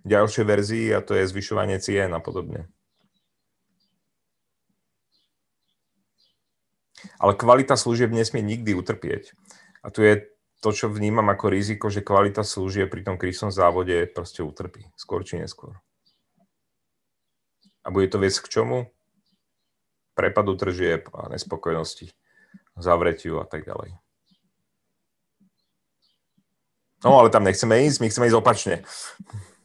ďalšej 0.05 0.45
verzii 0.45 0.87
a 0.93 1.01
to 1.01 1.17
je 1.17 1.25
zvyšovanie 1.25 1.81
cien 1.81 2.13
a 2.13 2.21
podobne. 2.21 2.69
Ale 7.17 7.33
kvalita 7.33 7.73
služieb 7.73 8.13
nesmie 8.13 8.45
nikdy 8.45 8.77
utrpieť. 8.77 9.33
A 9.81 9.89
tu 9.89 10.05
je 10.05 10.29
to, 10.61 10.69
čo 10.73 10.89
vnímam 10.89 11.25
ako 11.29 11.53
riziko, 11.53 11.89
že 11.89 12.05
kvalita 12.05 12.41
služieb 12.41 12.89
pri 12.89 13.05
tom 13.05 13.15
kríznom 13.17 13.53
závode 13.53 14.09
proste 14.09 14.41
utrpí. 14.41 14.89
Skôr 14.97 15.21
či 15.21 15.41
neskôr. 15.41 15.77
A 17.85 17.93
bude 17.93 18.09
to 18.09 18.19
viesť 18.19 18.45
k 18.45 18.51
čomu? 18.51 18.77
Prepadu 20.17 20.57
tržieb 20.57 21.07
a 21.13 21.29
nespokojnosti, 21.29 22.09
zavretiu 22.73 23.37
a 23.37 23.45
tak 23.45 23.69
ďalej. 23.69 23.95
No, 27.05 27.19
ale 27.19 27.29
tam 27.29 27.43
nechceme 27.43 27.85
ísť, 27.85 28.01
my 28.01 28.09
chceme 28.09 28.27
ísť 28.27 28.35
opačne. 28.35 28.75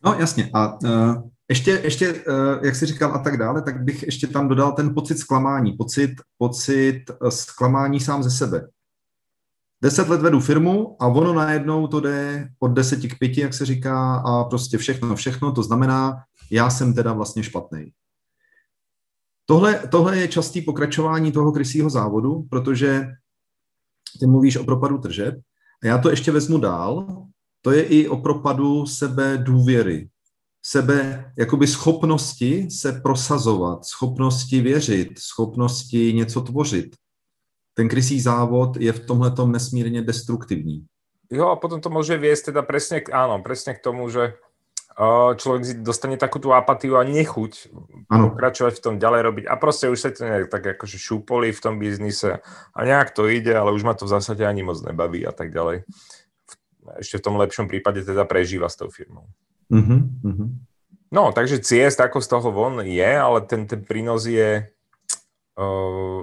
No, 0.05 0.14
jasně. 0.18 0.51
A 0.55 0.79
uh, 0.85 1.23
ještě, 1.49 1.71
ještě 1.71 2.12
uh, 2.12 2.64
jak 2.64 2.77
jsi 2.77 2.87
říkal 2.87 3.14
a 3.14 3.18
tak 3.18 3.37
dále, 3.37 3.62
tak 3.62 3.85
bych 3.85 4.03
ještě 4.03 4.27
tam 4.27 4.49
dodal 4.49 4.73
ten 4.73 4.95
pocit 4.95 5.18
zklamání, 5.18 5.73
pocit, 5.73 6.11
pocit 6.38 7.11
uh, 7.23 7.29
zklamání 7.29 8.01
sám 8.01 8.23
ze 8.23 8.31
sebe. 8.31 8.68
Deset 9.83 10.09
let 10.09 10.21
vedu 10.21 10.40
firmu 10.40 10.97
a 11.01 11.07
ono 11.07 11.33
najednou 11.33 11.87
to 11.87 12.01
jde 12.01 12.49
od 12.61 12.68
deseti 12.68 13.09
k 13.09 13.18
pěti, 13.18 13.40
jak 13.40 13.55
se 13.55 13.66
říká, 13.66 14.16
a 14.16 14.45
prostě 14.45 14.79
všechno, 14.79 15.16
všechno, 15.16 15.53
to 15.53 15.62
znamená, 15.62 16.16
já 16.51 16.71
jsem 16.71 16.95
teda 16.95 17.12
vlastně 17.12 17.42
špatný. 17.42 17.92
Tohle, 19.47 19.79
tohle 19.88 20.18
je 20.18 20.29
častý 20.29 20.62
pokračování 20.62 21.33
toho 21.33 21.53
krysího 21.53 21.90
závodu, 21.90 22.42
protože 22.51 23.07
ty 24.21 24.27
mluvíš 24.27 24.57
o 24.57 24.64
propadu 24.64 24.99
tržeb 24.99 25.35
já 25.85 25.99
to 25.99 26.11
ještě 26.11 26.33
vezmu 26.33 26.59
dál. 26.59 27.07
To 27.62 27.71
je 27.71 27.83
i 27.83 28.09
o 28.09 28.16
propadu 28.16 28.87
sebe 28.87 29.38
důvěry, 29.38 30.09
sebe 30.62 31.33
jakoby 31.38 31.66
schopnosti 31.66 32.71
se 32.71 32.92
prosazovat, 32.92 33.85
schopnosti 33.85 34.61
věřit, 34.61 35.18
schopnosti 35.18 36.12
něco 36.12 36.40
tvořit. 36.40 36.97
Ten 37.75 37.88
krysí 37.88 38.21
závod 38.21 38.77
je 38.77 38.92
v 38.92 39.07
tomhle 39.07 39.33
nesmírně 39.47 40.03
destruktivní. 40.03 40.87
Jo, 41.33 41.49
a 41.49 41.57
potom 41.57 41.81
to 41.81 41.88
může 41.88 42.21
viesť 42.21 42.53
teda 42.53 42.61
presne, 42.61 43.01
áno, 43.09 43.40
presne 43.40 43.73
k 43.73 43.81
tomu, 43.81 44.12
že 44.12 44.37
človek 45.40 45.81
dostane 45.81 46.20
takú 46.20 46.37
tú 46.37 46.52
apatiu 46.52 47.00
a 47.00 47.05
nechuť 47.05 47.72
ano. 48.12 48.33
pokračovať 48.33 48.76
v 48.76 48.83
tom, 48.85 48.94
ďalej 49.00 49.20
robiť. 49.24 49.44
A 49.48 49.57
proste 49.57 49.88
už 49.88 49.98
sa 49.98 50.12
to 50.12 50.28
nejak 50.28 50.52
tak 50.52 50.64
akože 50.76 51.00
šúpoli 51.00 51.48
v 51.52 51.62
tom 51.64 51.81
biznise 51.81 52.44
a 52.76 52.78
nejak 52.85 53.16
to 53.16 53.24
ide, 53.28 53.57
ale 53.57 53.72
už 53.72 53.83
ma 53.88 53.96
to 53.96 54.05
v 54.05 54.12
zásade 54.12 54.44
ani 54.44 54.61
moc 54.61 54.76
nebaví 54.85 55.24
a 55.24 55.33
tak 55.33 55.48
ďalej. 55.48 55.88
Ešte 57.00 57.22
v 57.22 57.24
tom 57.24 57.40
lepšom 57.40 57.70
prípade 57.70 58.05
teda 58.05 58.28
prežíva 58.28 58.68
s 58.68 58.76
tou 58.76 58.92
firmou. 58.92 59.31
Uh-huh, 59.72 60.52
No, 61.12 61.28
takže 61.33 61.61
ciest 61.61 62.00
ako 62.00 62.24
z 62.24 62.28
toho 62.28 62.48
von 62.52 62.81
je, 62.85 63.05
ale 63.05 63.44
ten, 63.44 63.68
ten 63.68 63.85
prínos 63.85 64.24
je 64.24 64.64
uh, 65.61 66.20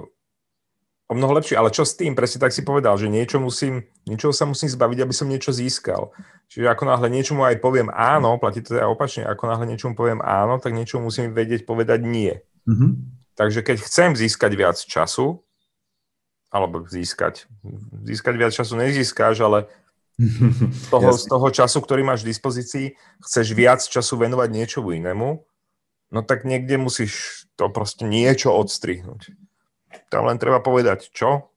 o 1.10 1.12
mnoho 1.18 1.42
lepší. 1.42 1.58
Ale 1.58 1.74
čo 1.74 1.82
s 1.82 1.98
tým? 1.98 2.14
Presne 2.14 2.38
tak 2.46 2.54
si 2.54 2.62
povedal, 2.62 2.94
že 2.94 3.10
niečo 3.10 3.42
musím, 3.42 3.82
niečo 4.06 4.30
sa 4.30 4.46
musím 4.46 4.70
zbaviť, 4.70 4.98
aby 5.02 5.14
som 5.14 5.26
niečo 5.26 5.50
získal. 5.50 6.14
Čiže 6.46 6.70
ako 6.70 6.86
náhle 6.86 7.10
niečomu 7.10 7.42
aj 7.42 7.58
poviem 7.58 7.90
áno, 7.90 8.38
platí 8.38 8.62
to 8.62 8.78
teda 8.78 8.86
opačne, 8.86 9.26
ako 9.26 9.50
náhle 9.50 9.66
niečomu 9.66 9.98
poviem 9.98 10.22
áno, 10.22 10.62
tak 10.62 10.70
niečo 10.70 11.02
musím 11.02 11.34
vedieť 11.34 11.66
povedať 11.66 12.06
nie. 12.06 12.38
Mm-hmm. 12.70 12.90
Takže 13.34 13.60
keď 13.66 13.76
chcem 13.82 14.14
získať 14.14 14.52
viac 14.54 14.78
času, 14.78 15.42
alebo 16.50 16.86
získať, 16.86 17.50
získať 18.06 18.34
viac 18.38 18.52
času 18.54 18.78
nezískáš, 18.78 19.42
ale 19.42 19.58
z 20.18 20.86
toho, 20.94 21.10
z 21.14 21.24
toho 21.26 21.48
času, 21.50 21.78
ktorý 21.82 22.06
máš 22.06 22.22
v 22.22 22.30
dispozícii, 22.34 22.86
chceš 23.22 23.46
viac 23.54 23.82
času 23.82 24.14
venovať 24.18 24.48
niečomu 24.50 24.94
inému, 24.94 25.28
no 26.10 26.20
tak 26.22 26.46
niekde 26.46 26.78
musíš 26.78 27.44
to 27.54 27.70
proste 27.70 28.06
niečo 28.06 28.50
odstrihnúť. 28.54 29.49
Tam 30.10 30.26
len 30.26 30.38
treba 30.38 30.62
povedať, 30.62 31.10
čo 31.10 31.50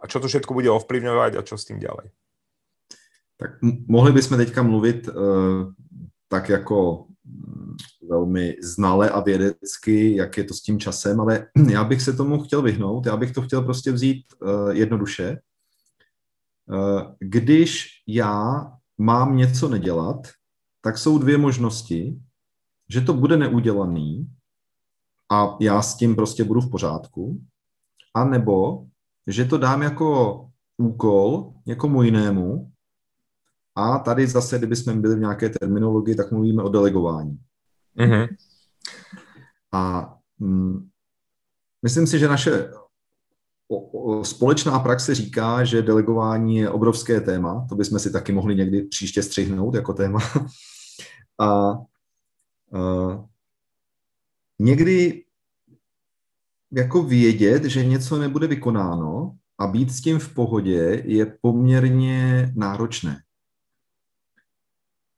a 0.00 0.04
čo 0.06 0.20
to 0.20 0.28
všetko 0.28 0.54
bude 0.54 0.70
ovplyvňovať 0.70 1.32
a 1.36 1.42
čo 1.42 1.56
s 1.56 1.64
tým 1.64 1.80
ďalej. 1.80 2.12
Tak 3.36 3.50
mohli 3.88 4.12
bychom 4.12 4.38
teďka 4.38 4.62
mluvit 4.62 5.08
uh, 5.08 5.72
tak 6.28 6.48
jako 6.48 7.06
mm, 7.24 7.76
velmi 8.08 8.56
znale 8.62 9.10
a 9.10 9.20
vědecky, 9.20 10.16
jak 10.16 10.38
je 10.38 10.44
to 10.44 10.54
s 10.54 10.62
tím 10.62 10.78
časem, 10.78 11.20
ale 11.20 11.48
já 11.70 11.84
bych 11.84 12.02
se 12.02 12.12
tomu 12.12 12.42
chtěl 12.42 12.62
vyhnout, 12.62 13.06
já 13.06 13.16
bych 13.16 13.32
to 13.32 13.42
chtěl 13.42 13.62
prostě 13.62 13.92
vzít 13.92 14.24
uh, 14.40 14.70
jednoduše. 14.70 15.38
Uh, 16.66 17.02
když 17.18 17.88
já 18.06 18.72
mám 18.98 19.36
něco 19.36 19.68
nedělat, 19.68 20.28
tak 20.80 20.98
jsou 20.98 21.18
dvě 21.18 21.38
možnosti, 21.38 22.18
že 22.88 23.00
to 23.00 23.12
bude 23.12 23.36
neudělaný 23.36 24.26
a 25.32 25.56
já 25.60 25.82
s 25.82 25.96
tím 25.96 26.16
prostě 26.16 26.44
budu 26.44 26.60
v 26.60 26.70
pořádku, 26.70 27.40
a 28.14 28.24
nebo 28.24 28.86
že 29.26 29.44
to 29.44 29.58
dám 29.58 29.82
jako 29.82 30.40
úkol 30.76 31.52
někomu 31.66 32.02
jinému 32.02 32.72
a 33.74 33.98
tady 33.98 34.26
zase, 34.26 34.58
kdybychom 34.58 35.00
byli 35.00 35.16
v 35.16 35.20
nějaké 35.20 35.48
terminologii, 35.48 36.14
tak 36.14 36.32
mluvíme 36.32 36.62
o 36.62 36.68
delegování. 36.68 37.38
Mm-hmm. 37.98 38.28
A 39.72 40.14
mm, 40.38 40.88
myslím 41.82 42.06
si, 42.06 42.18
že 42.18 42.28
naše 42.28 42.70
o, 43.68 43.78
o, 43.78 44.24
společná 44.24 44.78
praxe 44.78 45.14
říká, 45.14 45.64
že 45.64 45.82
delegování 45.82 46.56
je 46.56 46.70
obrovské 46.70 47.20
téma, 47.20 47.66
to 47.68 47.74
bychom 47.74 47.98
si 47.98 48.12
taky 48.12 48.32
mohli 48.32 48.54
někdy 48.54 48.82
příště 48.82 49.22
střihnout 49.22 49.74
jako 49.74 49.92
téma. 49.92 50.18
a, 51.40 51.46
a 51.46 51.76
někdy 54.58 55.24
jako 56.72 57.02
vědět, 57.02 57.64
že 57.64 57.84
něco 57.84 58.18
nebude 58.18 58.46
vykonáno 58.46 59.36
a 59.58 59.66
být 59.66 59.90
s 59.90 60.00
tím 60.00 60.18
v 60.18 60.34
pohodě 60.34 61.02
je 61.04 61.26
poměrně 61.40 62.52
náročné. 62.56 63.22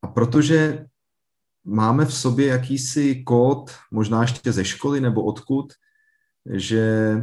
A 0.03 0.07
protože 0.07 0.87
máme 1.65 2.05
v 2.05 2.15
sobě 2.15 2.47
jakýsi 2.47 3.23
kód, 3.23 3.71
možná 3.91 4.23
ještě 4.23 4.53
ze 4.53 4.65
školy 4.65 5.01
nebo 5.01 5.25
odkud, 5.25 5.73
že 6.51 7.15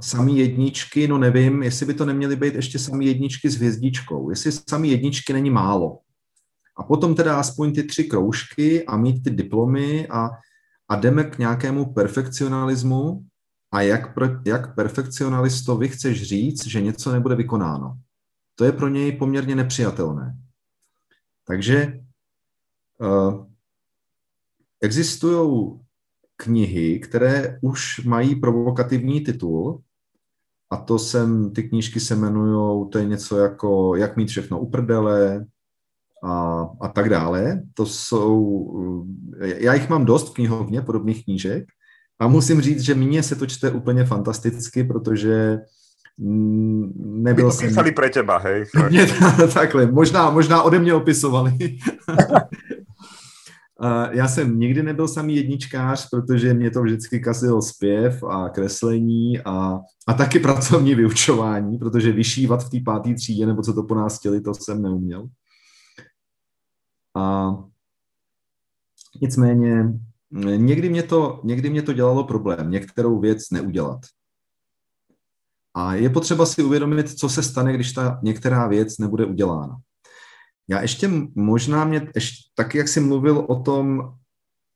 samý 0.00 0.38
jedničky, 0.38 1.08
no 1.08 1.18
nevím, 1.18 1.62
jestli 1.62 1.86
by 1.86 1.94
to 1.94 2.04
neměly 2.04 2.36
být 2.36 2.54
ještě 2.54 2.78
samý 2.78 3.06
jedničky 3.06 3.50
s 3.50 3.56
hvězdičkou, 3.56 4.30
jestli 4.30 4.52
samý 4.52 4.90
jedničky 4.90 5.32
není 5.32 5.50
málo. 5.50 5.98
A 6.76 6.82
potom 6.82 7.14
teda 7.14 7.38
aspoň 7.38 7.74
ty 7.74 7.82
tři 7.82 8.04
kroužky 8.04 8.86
a 8.86 8.96
mít 8.96 9.22
ty 9.22 9.30
diplomy 9.30 10.08
a, 10.08 10.30
a 10.88 10.96
jdeme 10.96 11.24
k 11.24 11.38
nějakému 11.38 11.92
perfekcionalismu 11.92 13.24
a 13.72 13.82
jak, 13.82 14.14
pro, 14.14 14.26
jak 14.46 14.74
perfekcionalistovi 14.74 15.88
chceš 15.88 16.22
říct, 16.22 16.66
že 16.66 16.80
něco 16.80 17.12
nebude 17.12 17.34
vykonáno. 17.34 17.98
To 18.54 18.64
je 18.64 18.72
pro 18.72 18.88
něj 18.88 19.12
poměrně 19.12 19.54
nepřijatelné. 19.54 20.36
Takže 21.44 22.00
uh, 23.00 23.46
existují 24.80 25.78
knihy, 26.36 26.98
které 26.98 27.58
už 27.62 28.04
mají 28.04 28.36
provokativní 28.36 29.20
titul, 29.20 29.82
a 30.70 30.76
to 30.76 30.98
jsem, 30.98 31.52
ty 31.52 31.62
knížky 31.62 32.00
se 32.00 32.14
jmenují, 32.14 32.90
to 32.90 32.98
je 32.98 33.04
něco 33.04 33.38
jako 33.38 33.96
Jak 33.96 34.16
mít 34.16 34.28
všechno 34.28 34.60
uprdele 34.60 35.46
a, 36.24 36.66
a 36.80 36.88
tak 36.88 37.08
dále. 37.08 37.62
To 37.74 37.86
jsou, 37.86 38.68
já 39.40 39.74
jich 39.74 39.88
mám 39.88 40.04
dost 40.04 40.30
v 40.30 40.34
knihovně, 40.34 40.82
podobných 40.82 41.24
knížek, 41.24 41.64
a 42.20 42.28
musím 42.28 42.60
říct, 42.60 42.80
že 42.80 42.94
mně 42.94 43.22
se 43.22 43.36
to 43.36 43.46
čte 43.46 43.70
úplně 43.70 44.04
fantasticky, 44.04 44.84
protože 44.84 45.58
mm, 46.18 46.92
nebyl 46.96 47.50
jsem... 47.50 47.68
Písali 47.68 47.92
pre 47.92 48.10
teba, 48.10 48.38
hej? 48.38 48.64
Mě, 48.88 49.06
takhle, 49.54 49.86
možná, 49.86 50.30
možná 50.30 50.62
ode 50.62 50.78
mě 50.78 50.94
opisovali. 50.94 51.52
Já 54.10 54.28
jsem 54.28 54.60
nikdy 54.60 54.82
nebyl 54.82 55.08
samý 55.08 55.36
jedničkář, 55.36 56.08
protože 56.10 56.54
mě 56.54 56.70
to 56.70 56.82
vždycky 56.82 57.20
kazil 57.20 57.62
zpěv 57.62 58.22
a 58.22 58.48
kreslení 58.48 59.38
a, 59.44 59.78
a 60.06 60.14
taky 60.14 60.38
pracovní 60.38 60.94
vyučování, 60.94 61.78
protože 61.78 62.12
vyšívat 62.12 62.64
v 62.64 62.70
té 62.70 62.78
páté 62.84 63.14
třídě, 63.14 63.46
nebo 63.46 63.62
co 63.62 63.72
to 63.72 63.82
po 63.82 63.94
nás 63.94 64.18
chtěli, 64.18 64.40
to 64.40 64.54
jsem 64.54 64.82
neuměl. 64.82 65.28
A 67.18 67.50
nicméně 69.20 69.84
někdy 70.56 70.88
mě, 70.88 71.02
to, 71.02 71.40
někdy 71.44 71.70
mě 71.70 71.82
to 71.82 71.92
dělalo 71.92 72.24
problém, 72.24 72.70
některou 72.70 73.20
věc 73.20 73.50
neudělat. 73.50 74.00
A 75.74 75.94
je 75.94 76.10
potřeba 76.10 76.46
si 76.46 76.62
uvědomit, 76.62 77.18
co 77.18 77.28
se 77.28 77.42
stane, 77.42 77.72
když 77.72 77.92
ta 77.92 78.20
některá 78.22 78.66
věc 78.66 78.98
nebude 78.98 79.24
udělána. 79.24 79.76
Já 80.68 80.80
ještě 80.80 81.10
možná 81.34 81.84
mě, 81.84 82.08
ještě, 82.14 82.36
tak 82.54 82.74
jak 82.74 82.88
jsi 82.88 83.00
mluvil 83.00 83.38
o 83.48 83.62
tom, 83.62 84.00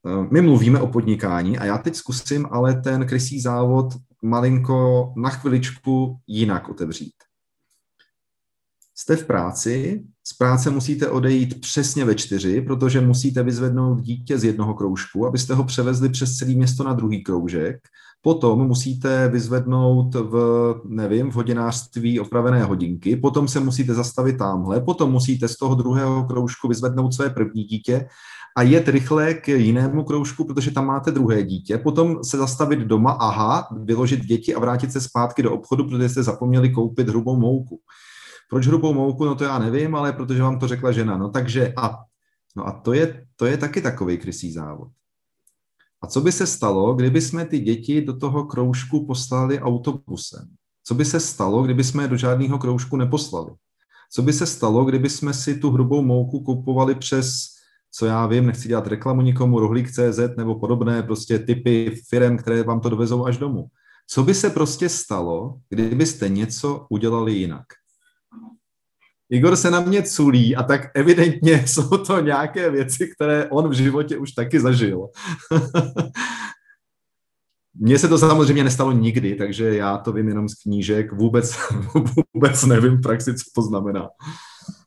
eh, 0.07 0.27
my 0.31 0.41
mluvíme 0.41 0.81
o 0.81 0.87
podnikání 0.87 1.59
a 1.59 1.65
já 1.65 1.79
teď 1.79 1.95
zkusím 1.95 2.47
ale 2.51 2.81
ten 2.81 3.07
krysí 3.07 3.41
závod 3.41 3.87
malinko 4.23 5.13
na 5.17 5.31
chviličku 5.31 6.19
jinak 6.27 6.69
otevřít. 6.69 7.15
Jste 8.95 9.17
v 9.17 9.27
práci, 9.27 10.03
z 10.25 10.37
práce 10.37 10.71
musíte 10.71 11.09
odejít 11.09 11.61
přesně 11.61 12.05
ve 12.05 12.15
čtyři, 12.15 12.61
protože 12.61 13.01
musíte 13.01 13.43
vyzvednout 13.43 14.01
dítě 14.01 14.39
z 14.39 14.45
jednoho 14.45 14.75
kroužku, 14.75 15.27
abyste 15.27 15.55
ho 15.55 15.65
převezli 15.65 16.09
přes 16.09 16.37
celé 16.37 16.55
město 16.55 16.85
na 16.85 16.93
druhý 16.93 17.23
kroužek. 17.23 17.77
Potom 18.23 18.67
musíte 18.67 19.29
vyzvednout 19.29 20.15
v, 20.15 20.75
nevím, 20.89 21.31
v 21.31 21.35
hodinářství 21.35 22.21
opravené 22.21 22.65
hodinky, 22.65 23.17
potom 23.17 23.49
se 23.49 23.61
musíte 23.61 23.95
zastavit 23.95 24.39
tamhle, 24.39 24.81
potom 24.81 25.13
musíte 25.13 25.49
z 25.49 25.57
toho 25.57 25.75
druhého 25.75 26.25
kroužku 26.25 26.69
vyzvednout 26.69 27.15
své 27.15 27.31
první 27.31 27.65
dítě 27.65 28.07
a 28.57 28.63
jet 28.63 28.89
rychle 28.89 29.35
k 29.35 29.49
jinému 29.49 30.05
kroužku, 30.05 30.45
protože 30.45 30.71
tam 30.71 30.87
máte 30.87 31.11
druhé 31.11 31.43
dítě, 31.43 31.79
potom 31.79 32.25
se 32.25 32.37
zastavit 32.37 32.79
doma, 32.79 33.11
aha, 33.11 33.69
vyložit 33.85 34.21
děti 34.21 34.55
a 34.55 34.61
vrátit 34.61 34.93
se 34.93 35.01
zpátky 35.01 35.43
do 35.43 35.53
obchodu, 35.53 35.85
protože 35.85 36.09
jste 36.09 36.23
zapomněli 36.23 36.71
koupit 36.71 37.09
hrubou 37.09 37.37
mouku. 37.37 37.81
Proč 38.53 38.67
hrubou 38.67 38.95
mouku? 38.95 39.25
No 39.25 39.35
to 39.35 39.45
já 39.45 39.59
nevím, 39.59 39.95
ale 39.95 40.13
protože 40.13 40.43
vám 40.43 40.59
to 40.59 40.69
řekla 40.69 40.93
žena. 40.93 41.17
No 41.17 41.29
takže 41.29 41.73
a, 41.77 41.99
no 42.57 42.67
a 42.67 42.73
to, 42.73 42.93
je, 42.93 43.27
to 43.37 43.47
je 43.47 43.57
taky 43.57 43.83
takový 43.83 44.19
krysý 44.19 44.53
závod. 44.53 44.89
A 46.03 46.07
co 46.07 46.21
by 46.21 46.33
se 46.33 46.47
stalo, 46.47 46.95
kdyby 46.95 47.21
jsme 47.21 47.45
ty 47.45 47.59
děti 47.59 48.03
do 48.03 48.17
toho 48.17 48.45
kroužku 48.45 49.07
poslali 49.07 49.61
autobusem? 49.61 50.49
Co 50.85 50.95
by 50.95 51.05
se 51.05 51.21
stalo, 51.21 51.63
kdyby 51.63 51.85
jsme 51.85 52.05
je 52.05 52.09
do 52.09 52.17
žádného 52.17 52.59
kroužku 52.59 52.97
neposlali? 52.97 53.51
Co 54.13 54.23
by 54.23 54.33
se 54.33 54.47
stalo, 54.47 54.85
kdyby 54.85 55.11
jsme 55.11 55.35
si 55.35 55.59
tu 55.59 55.71
hrubou 55.71 56.03
mouku 56.03 56.41
kupovali 56.41 56.95
přes, 56.95 57.35
co 57.93 58.07
já 58.07 58.27
vím, 58.27 58.47
nechci 58.47 58.69
dělat 58.69 58.87
reklamu 58.87 59.21
nikomu, 59.23 59.61
rohlík.cz 59.61 60.37
nebo 60.37 60.59
podobné 60.59 61.03
prostě 61.03 61.39
typy 61.39 62.03
firm, 62.09 62.37
které 62.37 62.63
vám 62.63 62.81
to 62.81 62.89
dovezou 62.89 63.27
až 63.27 63.39
domů. 63.39 63.67
Co 64.07 64.23
by 64.23 64.35
se 64.35 64.51
prostě 64.51 64.89
stalo, 64.89 65.59
kdybyste 65.69 66.29
něco 66.29 66.87
udělali 66.91 67.33
jinak? 67.33 67.65
Igor 69.33 69.57
se 69.57 69.71
na 69.71 69.81
mě 69.81 70.03
culí 70.03 70.57
a 70.57 70.63
tak 70.63 70.91
evidentně 70.95 71.67
jsou 71.67 71.89
to 71.89 72.21
nějaké 72.21 72.71
věci, 72.71 73.09
které 73.15 73.49
on 73.49 73.69
v 73.69 73.73
životě 73.73 74.17
už 74.17 74.33
taky 74.33 74.61
zažil. 74.61 75.09
Mně 77.75 77.99
se 77.99 78.09
to 78.09 78.19
samozřejmě 78.19 78.65
nestalo 78.65 78.93
nikdy, 78.93 79.35
takže 79.35 79.77
já 79.77 79.99
to 79.99 80.13
vím 80.13 80.29
jenom 80.29 80.49
z 80.49 80.55
knížek, 80.55 81.13
vůbec, 81.13 81.59
vůbec 82.35 82.65
nevím 82.65 82.97
v 82.97 83.03
praxi, 83.03 83.35
co 83.35 83.45
to 83.55 83.63
znamená. 83.63 84.09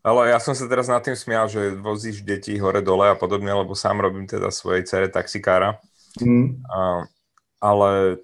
Ale 0.05 0.29
ja 0.29 0.39
som 0.39 0.53
sa 0.53 0.69
teraz 0.69 0.86
nad 0.86 1.01
tým 1.01 1.17
smial, 1.17 1.49
že 1.49 1.73
vozíš 1.81 2.21
deti 2.21 2.55
hore-dole 2.62 3.10
a 3.10 3.17
podobne, 3.17 3.49
lebo 3.49 3.75
sám 3.75 3.99
robím 3.99 4.29
teda 4.29 4.53
svojej 4.53 4.86
cere 4.86 5.10
taxikára. 5.10 5.81
Mm. 6.21 6.62
A, 6.69 7.10
ale 7.58 8.21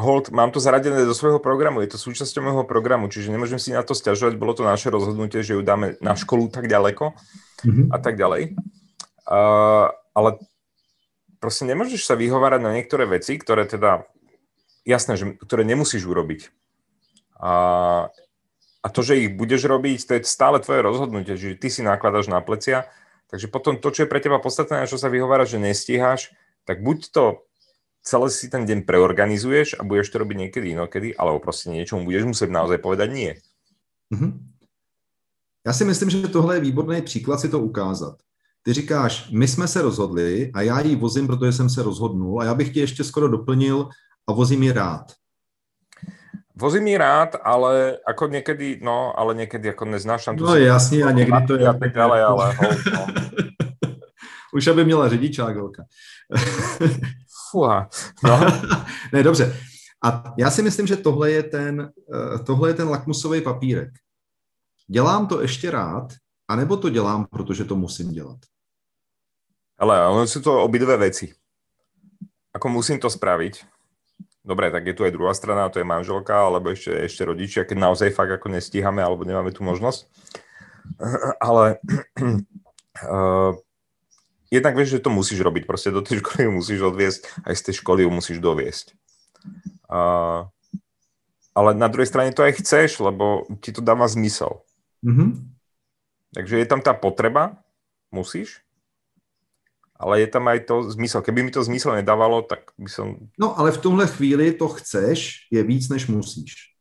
hold, 0.00 0.32
mám 0.32 0.50
to 0.50 0.58
zaradené 0.58 1.04
do 1.04 1.12
svojho 1.12 1.38
programu, 1.38 1.84
je 1.84 1.92
to 1.92 1.98
súčasťou 2.00 2.40
môjho 2.40 2.64
programu, 2.64 3.12
čiže 3.12 3.28
nemôžem 3.28 3.60
si 3.60 3.76
na 3.76 3.84
to 3.84 3.92
stiažovať, 3.92 4.40
bolo 4.40 4.56
to 4.56 4.64
naše 4.64 4.88
rozhodnutie, 4.88 5.44
že 5.44 5.54
ju 5.54 5.62
dáme 5.62 6.00
na 6.00 6.16
školu 6.16 6.48
tak 6.48 6.66
ďaleko 6.66 7.12
mm-hmm. 7.12 7.86
a 7.92 7.98
tak 8.00 8.16
ďalej. 8.16 8.56
Uh, 9.28 9.92
ale 10.16 10.40
proste 11.38 11.68
nemôžeš 11.68 12.08
sa 12.08 12.16
vyhovárať 12.16 12.60
na 12.64 12.74
niektoré 12.74 13.04
veci, 13.04 13.36
ktoré 13.36 13.68
teda, 13.68 14.08
jasné, 14.88 15.14
že, 15.20 15.36
ktoré 15.38 15.62
nemusíš 15.62 16.08
urobiť. 16.08 16.50
A 17.40 17.52
a 18.80 18.88
to, 18.88 19.04
že 19.04 19.20
ich 19.20 19.30
budeš 19.36 19.68
robiť, 19.68 19.98
to 20.08 20.12
je 20.16 20.20
stále 20.24 20.56
tvoje 20.64 20.80
rozhodnutie, 20.80 21.36
že 21.36 21.60
ty 21.60 21.68
si 21.68 21.84
nakladaš 21.84 22.32
na 22.32 22.40
plecia, 22.40 22.88
takže 23.28 23.52
potom 23.52 23.76
to, 23.76 23.92
čo 23.92 24.04
je 24.04 24.10
pre 24.10 24.24
teba 24.24 24.40
podstatné, 24.40 24.88
čo 24.88 24.96
sa 24.96 25.12
vyhovára, 25.12 25.44
že 25.44 25.60
nestíhaš, 25.60 26.32
tak 26.64 26.80
buď 26.80 27.12
to 27.12 27.44
celé 28.02 28.30
si 28.30 28.48
ten 28.48 28.66
deň 28.66 28.82
preorganizuješ 28.82 29.76
a 29.80 29.84
budeš 29.84 30.10
to 30.10 30.18
robiť 30.18 30.36
niekedy 30.36 30.68
inokedy, 30.72 31.16
alebo 31.16 31.38
prostě 31.38 31.70
niečomu 31.70 32.04
budeš 32.04 32.24
muset 32.24 32.50
naozaj 32.50 32.78
povedať 32.78 33.10
nie. 33.10 33.34
Mm-hmm. 34.12 34.32
Já 35.66 35.72
si 35.72 35.84
myslím, 35.84 36.10
že 36.10 36.28
tohle 36.28 36.56
je 36.56 36.60
výborný 36.60 37.02
příklad 37.02 37.40
si 37.40 37.48
to 37.48 37.58
ukázat. 37.58 38.16
Ty 38.62 38.72
říkáš, 38.72 39.30
my 39.30 39.48
jsme 39.48 39.68
se 39.68 39.82
rozhodli 39.82 40.50
a 40.54 40.62
já 40.62 40.80
ji 40.80 40.96
vozím, 40.96 41.26
protože 41.26 41.52
jsem 41.52 41.70
se 41.70 41.82
rozhodnul 41.82 42.40
a 42.40 42.44
já 42.44 42.54
bych 42.54 42.72
ti 42.72 42.80
ještě 42.80 43.04
skoro 43.04 43.28
doplnil 43.28 43.88
a 44.28 44.32
vozím 44.32 44.62
ji 44.62 44.72
rád. 44.72 45.12
Vozím 46.56 46.86
ji 46.86 46.98
rád, 46.98 47.36
ale 47.42 47.96
ako 48.04 48.28
niekedy, 48.28 48.84
no, 48.84 49.16
ale 49.16 49.32
niekedy 49.32 49.72
ako 49.72 49.84
neznášam 49.84 50.36
tu... 50.36 50.44
No 50.44 50.56
jasně, 50.56 51.04
a 51.04 51.10
někdy 51.10 51.46
to 51.46 51.54
je... 51.56 51.68
A 51.68 51.72
tak 51.72 51.92
dále, 51.92 52.22
ale... 52.24 52.54
Ho, 52.54 52.68
no. 52.92 53.06
Už 54.52 54.66
aby 54.66 54.84
měla 54.84 55.08
řidičák 55.08 55.56
holka. 55.56 55.84
Fuha. 57.50 57.88
No. 58.24 58.40
ne, 59.12 59.22
dobře. 59.22 59.56
A 60.04 60.34
já 60.38 60.50
si 60.50 60.62
myslím, 60.62 60.86
že 60.86 60.96
tohle 60.96 61.30
je 61.30 61.42
ten, 61.42 61.92
eh, 62.14 62.38
tohle 62.38 62.70
je 62.70 62.74
ten 62.74 62.88
lakmusový 62.88 63.40
papírek. 63.40 63.90
Dělám 64.88 65.26
to 65.26 65.40
ještě 65.40 65.70
rád, 65.70 66.08
anebo 66.48 66.76
to 66.76 66.90
dělám, 66.90 67.26
protože 67.26 67.64
to 67.64 67.76
musím 67.76 68.12
dělat? 68.12 68.38
Ale 69.80 69.96
ono 70.08 70.28
sú 70.28 70.44
to 70.44 70.60
obidve 70.60 70.96
veci. 70.96 71.32
Ako 72.52 72.68
musím 72.68 73.00
to 73.00 73.08
spraviť, 73.08 73.64
Dobre, 74.40 74.72
tak 74.72 74.88
je 74.88 74.96
tu 74.96 75.04
aj 75.04 75.12
druhá 75.12 75.36
strana, 75.36 75.68
to 75.68 75.78
je 75.78 75.86
manželka, 75.86 76.32
alebo 76.32 76.72
ešte, 76.72 76.96
ešte 76.96 77.28
rodičia, 77.28 77.68
keď 77.68 77.76
naozaj 77.76 78.16
fakt 78.16 78.32
ako 78.32 78.48
nestíhame, 78.48 79.04
alebo 79.04 79.28
nemáme 79.28 79.52
tu 79.52 79.60
možnosť. 79.60 80.08
Ale 81.44 81.76
uh, 83.04 83.52
jednak 84.50 84.74
vieš, 84.76 84.98
že 84.98 85.04
to 85.06 85.10
musíš 85.14 85.40
robiť, 85.40 85.64
proste 85.64 85.94
do 85.94 86.02
tej 86.02 86.20
školy 86.20 86.44
ju 86.44 86.52
musíš 86.52 86.80
odviesť, 86.82 87.20
aj 87.46 87.54
z 87.54 87.62
tej 87.70 87.74
školy 87.80 88.02
ju 88.04 88.10
musíš 88.10 88.38
doviesť. 88.42 88.86
Uh, 89.86 90.50
ale 91.54 91.74
na 91.74 91.86
druhej 91.86 92.10
strane 92.10 92.34
to 92.34 92.42
aj 92.42 92.58
chceš, 92.60 93.00
lebo 93.00 93.46
ti 93.62 93.70
to 93.70 93.80
dáva 93.80 94.10
zmysel. 94.10 94.62
Mm-hmm. 95.06 95.30
Takže 96.34 96.54
je 96.62 96.66
tam 96.66 96.82
tá 96.82 96.94
potreba, 96.94 97.58
musíš, 98.10 98.62
ale 100.00 100.20
je 100.20 100.28
tam 100.30 100.48
aj 100.48 100.66
to 100.66 100.90
zmysel. 100.94 101.22
Keby 101.22 101.42
mi 101.42 101.52
to 101.52 101.62
zmysel 101.62 101.94
nedávalo, 101.94 102.42
tak 102.42 102.72
by 102.78 102.90
som... 102.90 103.06
No, 103.38 103.52
ale 103.58 103.72
v 103.72 103.78
tomhle 103.78 104.06
chvíli 104.06 104.52
to 104.52 104.68
chceš 104.68 105.46
je 105.50 105.62
víc, 105.62 105.88
než 105.88 106.06
musíš. 106.06 106.72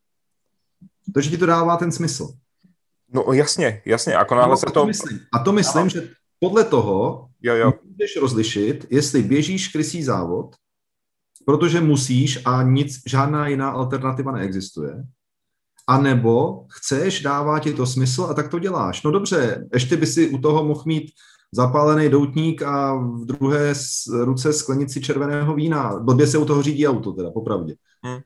To, 1.13 1.21
že 1.21 1.29
ti 1.29 1.37
to 1.37 1.45
dává 1.45 1.77
ten 1.77 1.91
smysl. 1.91 2.37
No 3.13 3.33
jasně, 3.33 3.81
jasně. 3.85 4.15
Ako 4.15 4.35
náhle 4.35 4.53
no, 4.53 4.57
se 4.57 4.65
to... 4.65 4.85
Myslím. 4.85 5.19
A 5.33 5.39
to 5.39 5.51
myslím, 5.51 5.81
ano. 5.81 5.89
že 5.89 6.13
podle 6.39 6.63
toho 6.63 7.29
jo, 7.41 7.55
jo. 7.55 7.73
můžeš 7.83 8.17
rozlišit, 8.21 8.85
jestli 8.89 9.23
běžíš 9.23 9.67
krysí 9.67 10.03
závod, 10.03 10.55
protože 11.45 11.81
musíš 11.81 12.39
a 12.45 12.63
nic, 12.63 13.01
žádná 13.05 13.47
jiná 13.47 13.69
alternativa 13.69 14.31
neexistuje, 14.31 15.03
a 15.89 15.97
nebo 15.97 16.65
chceš, 16.69 17.21
dává 17.21 17.59
ti 17.59 17.73
to 17.73 17.85
smysl 17.85 18.23
a 18.23 18.33
tak 18.33 18.47
to 18.47 18.59
děláš. 18.59 19.03
No 19.03 19.11
dobře, 19.11 19.67
ještě 19.73 19.97
by 19.97 20.07
si 20.07 20.29
u 20.29 20.37
toho 20.37 20.63
mohl 20.63 20.83
mít 20.85 21.11
zapálený 21.51 22.09
doutník 22.09 22.61
a 22.61 22.95
v 22.95 23.25
druhé 23.25 23.73
ruce 24.23 24.53
sklenici 24.53 25.01
červeného 25.01 25.55
vína. 25.55 25.99
Blbě 25.99 26.27
se 26.27 26.37
u 26.37 26.45
toho 26.45 26.61
řídí 26.61 26.87
auto, 26.87 27.11
teda, 27.11 27.31
popravdě. 27.31 27.75
Hmm. 28.03 28.19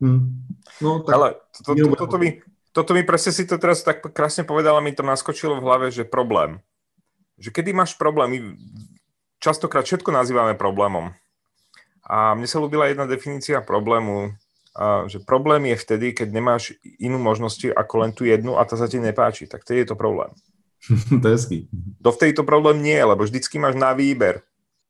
Hmm. 0.00 0.46
No, 0.82 1.02
tak 1.02 1.14
Ale 1.14 1.34
to, 1.66 1.74
to, 1.74 1.88
to, 1.88 1.96
toto, 1.96 2.18
mi, 2.18 2.42
toto 2.72 2.94
mi 2.94 3.02
presne 3.02 3.32
si 3.34 3.42
to 3.50 3.58
teraz 3.58 3.82
tak 3.82 4.14
krásne 4.14 4.46
povedala, 4.46 4.78
mi 4.78 4.94
to 4.94 5.02
naskočilo 5.02 5.58
v 5.58 5.64
hlave, 5.66 5.90
že 5.90 6.06
problém. 6.06 6.62
Že 7.38 7.50
kedy 7.54 7.70
máš 7.72 7.94
problém, 7.94 8.28
my 8.30 8.38
častokrát 9.38 9.86
všetko 9.86 10.10
nazývame 10.10 10.58
problémom. 10.58 11.14
A 12.02 12.34
mne 12.34 12.48
sa 12.50 12.58
ľúbila 12.58 12.90
jedna 12.90 13.06
definícia 13.06 13.62
problému, 13.62 14.34
že 15.10 15.18
problém 15.22 15.74
je 15.74 15.76
vtedy, 15.76 16.06
keď 16.14 16.28
nemáš 16.30 16.74
inú 17.02 17.18
možnosť 17.18 17.74
ako 17.74 17.94
len 17.98 18.10
tú 18.14 18.22
jednu 18.24 18.54
a 18.56 18.62
ta 18.64 18.78
sa 18.78 18.86
ti 18.86 19.02
nepáči. 19.02 19.50
Tak 19.50 19.66
vtedy 19.66 19.84
je 19.84 19.88
to 19.92 19.96
problém. 19.98 20.30
to 21.22 21.26
je 21.28 21.34
hezký. 21.34 21.58
To 22.02 22.14
v 22.14 22.20
tejto 22.22 22.46
problém 22.46 22.78
nie, 22.82 22.98
lebo 22.98 23.26
vždycky 23.26 23.58
máš 23.58 23.74
na 23.74 23.92
výber. 23.92 24.46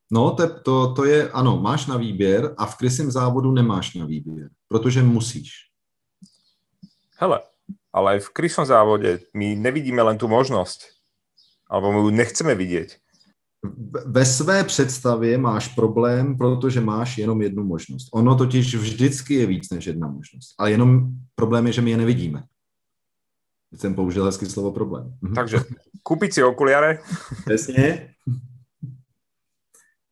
No, 0.09 0.33
to, 0.33 0.49
to, 0.65 0.73
to 0.97 1.01
je, 1.05 1.29
ano, 1.29 1.61
máš 1.61 1.85
na 1.85 1.97
výběr 1.97 2.53
a 2.57 2.65
v 2.65 2.77
krysím 2.77 3.11
závodu 3.11 3.51
nemáš 3.51 3.93
na 3.93 4.05
výběr, 4.05 4.49
protože 4.67 5.03
musíš. 5.03 5.69
Hele, 7.17 7.41
ale 7.93 8.19
v 8.19 8.29
krysom 8.29 8.65
závode 8.65 9.19
my 9.33 9.55
nevidíme 9.55 10.01
len 10.01 10.17
tu 10.17 10.27
možnosť. 10.27 10.98
Alebo 11.69 11.91
my 11.91 11.97
ju 11.97 12.09
nechceme 12.09 12.55
vidět. 12.55 12.97
Ve 14.05 14.25
své 14.25 14.63
představě 14.63 15.37
máš 15.37 15.67
problém, 15.67 16.37
protože 16.37 16.81
máš 16.81 17.17
jenom 17.17 17.41
jednu 17.41 17.63
možnost. 17.63 18.09
Ono 18.13 18.35
totiž 18.35 18.75
vždycky 18.75 19.33
je 19.33 19.45
víc 19.45 19.69
než 19.69 19.85
jedna 19.85 20.07
možnost. 20.07 20.55
Ale 20.57 20.71
jenom 20.71 21.07
problém 21.35 21.67
je, 21.67 21.73
že 21.73 21.81
my 21.81 21.91
je 21.91 21.97
nevidíme. 21.97 22.43
Jsem 23.73 23.95
použil 23.95 24.25
hezky 24.25 24.45
slovo 24.45 24.71
problém. 24.71 25.13
Mhm. 25.21 25.35
Takže 25.35 25.57
koupit 26.03 26.33
si 26.33 26.43
okuliare. 26.43 26.99
Přesně. 27.45 28.13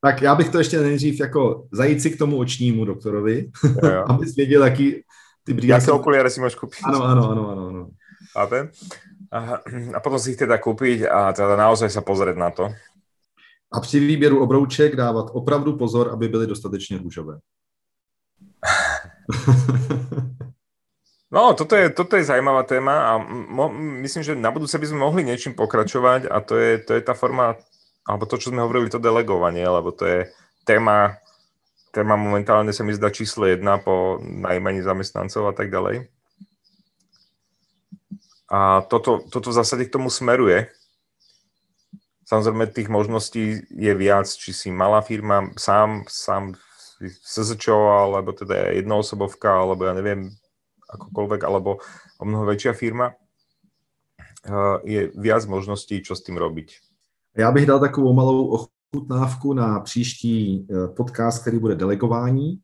Tak 0.01 0.21
já 0.21 0.35
bych 0.35 0.49
to 0.49 0.57
ještě 0.57 0.81
nejdřív 0.81 1.19
jako 1.19 1.67
zajít 1.71 2.01
si 2.01 2.09
k 2.09 2.17
tomu 2.17 2.37
očnímu 2.37 2.85
doktorovi, 2.85 3.51
jo, 3.63 3.89
jo. 3.89 4.05
abys 4.07 4.35
věděl, 4.35 4.63
jaký 4.63 4.95
ty 5.43 5.53
brýle... 5.53 5.73
Jaké 5.73 5.91
okuliare 5.91 6.29
si 6.29 6.41
máš 6.41 6.55
koupit. 6.55 6.79
Ano, 6.83 7.03
ano, 7.03 7.29
ano, 7.29 7.49
ano. 7.49 7.67
ano. 7.67 7.89
Chápem? 8.33 8.69
A, 9.31 9.59
a 9.93 9.99
potom 9.99 10.19
si 10.19 10.31
ich 10.31 10.39
teda 10.39 10.57
kúpiť 10.57 11.07
a 11.07 11.33
teda 11.35 11.55
naozaj 11.59 11.89
sa 11.91 12.01
pozrieť 12.01 12.37
na 12.39 12.51
to. 12.51 12.71
A 13.71 13.79
při 13.79 13.99
výběru 13.99 14.43
obrouček 14.43 14.95
dávat 14.95 15.27
opravdu 15.33 15.77
pozor, 15.77 16.09
aby 16.13 16.27
byly 16.27 16.47
dostatečně 16.47 16.97
růžové. 16.97 17.39
No, 21.27 21.51
toto 21.53 21.75
je, 21.75 21.91
toto 21.91 22.15
je 22.15 22.23
zaujímavá 22.23 22.63
téma 22.63 23.11
a 23.11 23.17
mo, 23.27 23.67
myslím, 23.99 24.23
že 24.23 24.35
na 24.35 24.47
budúce 24.47 24.79
by 24.79 24.87
sme 24.87 25.03
mohli 25.03 25.27
niečím 25.27 25.59
pokračovať 25.59 26.31
a 26.31 26.39
to 26.39 26.55
je, 26.55 26.79
to 26.79 26.95
je 26.95 27.03
tá 27.03 27.11
forma, 27.11 27.59
alebo 28.07 28.23
to, 28.23 28.39
čo 28.39 28.55
sme 28.55 28.63
hovorili, 28.63 28.87
to 28.87 28.95
delegovanie, 28.95 29.67
lebo 29.67 29.91
to 29.91 30.07
je 30.07 30.31
téma, 30.63 31.19
téma 31.91 32.15
momentálne 32.15 32.71
sa 32.71 32.87
mi 32.87 32.95
zdá 32.95 33.11
číslo 33.11 33.43
jedna 33.43 33.75
po 33.75 34.23
najmení 34.23 34.79
zamestnancov 34.79 35.51
a 35.51 35.53
tak 35.53 35.67
ďalej. 35.67 36.07
A 38.47 38.81
toto, 38.81 39.19
toto 39.27 39.51
v 39.51 39.57
zásade 39.59 39.85
k 39.85 39.93
tomu 39.93 40.09
smeruje. 40.09 40.71
Samozrejme, 42.27 42.67
tých 42.67 42.91
možností 42.91 43.63
je 43.71 43.93
viac, 43.95 44.27
či 44.27 44.51
si 44.51 44.67
malá 44.71 44.99
firma, 44.99 45.51
sám, 45.55 46.03
sám 46.07 46.55
SZČO, 47.23 47.87
alebo 47.87 48.33
teda 48.33 48.71
jednoosobovka, 48.75 49.47
alebo 49.47 49.85
ja 49.85 49.93
neviem, 49.93 50.31
akokoľvek, 50.91 51.41
alebo 51.43 51.79
o 52.19 52.23
mnoho 52.25 52.47
väčšia 52.47 52.73
firma, 52.73 53.11
eh, 53.11 54.77
je 54.83 55.01
viac 55.15 55.45
možností, 55.45 56.03
čo 56.03 56.15
s 56.15 56.23
tím 56.23 56.37
robiť. 56.37 56.79
Já 57.37 57.51
bych 57.51 57.65
dal 57.65 57.79
takovou 57.79 58.13
malou 58.13 58.47
ochutnávku 58.47 59.53
na 59.53 59.79
příští 59.79 60.67
eh, 60.71 60.87
podcast, 60.87 61.41
který 61.41 61.59
bude 61.59 61.75
delegování. 61.75 62.59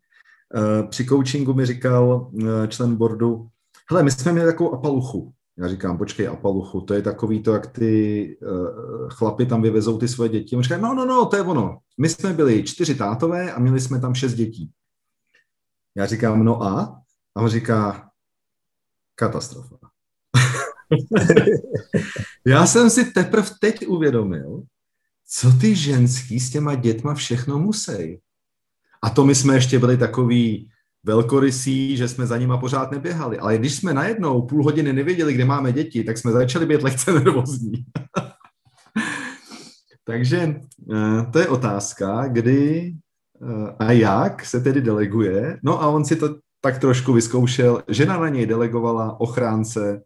Eh, 0.55 0.83
při 0.87 1.05
coachingu 1.05 1.53
mi 1.53 1.65
říkal 1.65 2.31
člen 2.67 2.95
boardu, 2.95 3.47
hele, 3.89 4.03
my 4.03 4.11
jsme 4.11 4.31
měli 4.31 4.51
takovou 4.51 4.73
apaluchu. 4.73 5.33
Já 5.57 5.67
říkám, 5.67 5.97
počkej, 5.97 6.27
apaluchu, 6.27 6.81
to 6.81 6.93
je 6.93 7.01
takový 7.01 7.43
to, 7.43 7.53
jak 7.53 7.67
ty 7.67 8.37
uh, 8.41 9.09
chlapi 9.09 9.45
tam 9.45 9.61
vyvezou 9.61 9.97
ty 9.97 10.07
svoje 10.07 10.29
děti. 10.29 10.55
On 10.55 10.63
říká, 10.63 10.77
no, 10.77 10.93
no, 10.93 11.05
no, 11.05 11.25
to 11.25 11.35
je 11.35 11.41
ono. 11.41 11.77
My 11.97 12.09
jsme 12.09 12.33
byli 12.33 12.63
čtyři 12.63 12.95
tátové 12.95 13.53
a 13.53 13.59
měli 13.59 13.81
jsme 13.81 13.99
tam 13.99 14.15
šest 14.15 14.33
dětí. 14.33 14.71
Já 15.95 16.05
říkám, 16.05 16.43
no 16.43 16.63
a? 16.63 17.01
A 17.35 17.41
on 17.41 17.49
říká, 17.49 18.09
katastrofa. 19.15 19.77
Já 22.47 22.65
jsem 22.65 22.89
si 22.89 23.05
teprve 23.11 23.47
teď 23.61 23.87
uvědomil, 23.87 24.63
co 25.27 25.51
ty 25.51 25.75
ženský 25.75 26.39
s 26.39 26.51
těma 26.51 26.75
dětma 26.75 27.13
všechno 27.13 27.59
musí. 27.59 28.19
A 29.01 29.09
to 29.09 29.25
my 29.25 29.35
jsme 29.35 29.55
ještě 29.55 29.79
byli 29.79 29.97
takový 29.97 30.71
velkorysí, 31.05 31.97
že 31.97 32.07
jsme 32.07 32.25
za 32.25 32.37
nima 32.37 32.57
pořád 32.57 32.91
neběhali. 32.91 33.39
Ale 33.39 33.57
když 33.57 33.75
jsme 33.75 33.93
najednou 33.93 34.41
půl 34.41 34.63
hodiny 34.63 34.93
nevěděli, 34.93 35.33
kde 35.33 35.45
máme 35.45 35.71
děti, 35.71 36.03
tak 36.03 36.17
jsme 36.17 36.31
začali 36.31 36.65
být 36.65 36.83
lehce 36.83 37.13
nervózní. 37.19 37.85
Takže 40.05 40.55
eh, 40.93 41.25
to 41.31 41.39
je 41.39 41.47
otázka, 41.47 42.27
kdy 42.27 42.93
eh, 43.41 43.75
a 43.79 43.91
jak 43.91 44.45
se 44.45 44.61
tedy 44.61 44.81
deleguje. 44.81 45.59
No 45.63 45.81
a 45.81 45.87
on 45.87 46.05
si 46.05 46.15
to 46.15 46.35
tak 46.61 46.79
trošku 46.79 47.13
vyzkoušel. 47.13 47.83
Žena 47.87 48.19
na 48.19 48.29
něj 48.29 48.45
delegovala 48.45 49.19
ochránce 49.19 50.01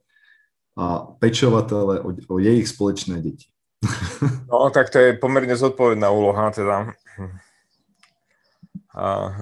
a 0.77 0.99
pečovatele 0.99 1.99
o, 2.01 2.13
o 2.27 2.39
jejich 2.39 2.67
společné 2.67 3.21
děti. 3.21 3.45
No, 4.51 4.69
tak 4.69 4.89
to 4.89 4.97
je 4.97 5.13
poměrně 5.13 5.55
zodpovědná 5.55 6.09
úloha, 6.09 6.51
teda. 6.51 6.93
A... 8.95 9.35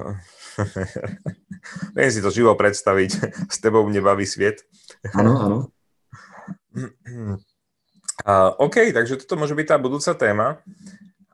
Viem 1.97 2.11
si 2.11 2.21
to 2.21 2.29
živo 2.31 2.55
predstaviť. 2.55 3.11
S 3.53 3.57
tebou 3.59 3.85
mne 3.87 4.01
baví 4.01 4.25
svět. 4.25 4.63
Ano, 5.13 5.33
ano. 5.41 5.57
Uh, 8.25 8.51
OK, 8.59 8.91
takže 8.91 9.23
toto 9.23 9.39
môže 9.39 9.55
byť 9.55 9.67
tá 9.67 9.77
budúca 9.79 10.11
téma. 10.15 10.59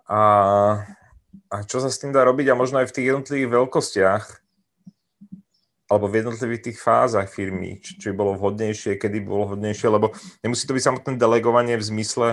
A, 0.10 0.22
a 1.50 1.56
čo 1.64 1.80
sa 1.80 1.90
s 1.90 2.02
tým 2.02 2.12
dá 2.12 2.26
robiť 2.26 2.52
a 2.52 2.60
možno 2.60 2.84
aj 2.84 2.92
v 2.92 2.96
tých 3.00 3.08
jednotlivých 3.14 3.50
veľkostiach 3.50 4.24
alebo 5.92 6.08
v 6.08 6.24
jednotlivých 6.24 6.72
tých 6.72 6.78
fázach 6.80 7.28
firmy, 7.28 7.84
či, 7.84 8.00
či 8.00 8.16
bolo 8.16 8.40
vhodnejšie, 8.40 8.96
kedy 8.96 9.28
bolo 9.28 9.52
vhodnejšie, 9.52 9.92
lebo 9.92 10.16
nemusí 10.40 10.64
to 10.64 10.72
byť 10.72 10.84
samotné 10.88 11.20
delegovanie 11.20 11.76
v 11.76 11.84
zmysle, 11.84 12.28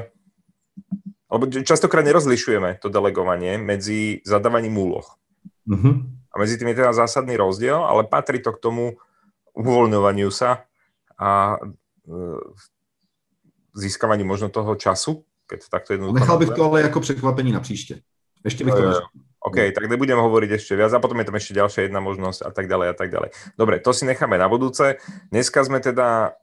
alebo 1.27 1.45
častokrát 1.51 2.07
nerozlišujeme 2.07 2.79
to 2.79 2.87
delegovanie 2.87 3.59
medzi 3.59 4.23
zadávaním 4.23 4.79
úloh. 4.79 5.19
Mm-hmm. 5.67 6.18
A 6.29 6.39
medzi 6.39 6.59
tým 6.59 6.69
je 6.69 6.79
teda 6.85 6.93
zásadný 6.93 7.37
rozdiel, 7.37 7.81
ale 7.81 8.05
patrí 8.05 8.39
to 8.39 8.53
k 8.53 8.63
tomu 8.63 8.85
uvoľňovaniu 9.57 10.31
sa 10.31 10.69
a 11.19 11.59
získávání 13.75 14.25
možno 14.25 14.49
toho 14.49 14.75
času, 14.75 15.25
keď 15.47 15.59
to 15.65 15.69
takto 15.71 15.91
jednoducho... 15.93 16.21
Nechal 16.21 16.39
bych 16.39 16.51
to 16.51 16.65
ale 16.65 16.83
jako 16.83 17.01
překvapení 17.01 17.53
na 17.53 17.61
příště. 17.61 18.03
Ještě 18.45 18.65
bych 18.65 18.75
to 18.75 18.83
uh, 18.83 18.95
OK, 19.41 19.75
tak 19.75 19.87
nebudeme 19.91 20.21
hovoriť 20.23 20.51
ešte 20.59 20.75
viac 20.75 20.95
a 20.95 21.03
potom 21.03 21.19
je 21.19 21.27
tam 21.27 21.39
ešte 21.39 21.55
ďalšia 21.55 21.87
jedna 21.87 22.03
možnosť 22.03 22.43
a 22.43 22.51
tak 22.51 22.67
ďalej 22.67 22.89
a 22.91 22.95
tak 22.95 23.11
ďalej. 23.11 23.31
Dobre, 23.59 23.79
to 23.83 23.91
si 23.95 24.07
necháme 24.07 24.39
na 24.39 24.51
budúce. 24.51 24.99
Dneska 25.31 25.63
sme 25.63 25.79
teda 25.79 26.39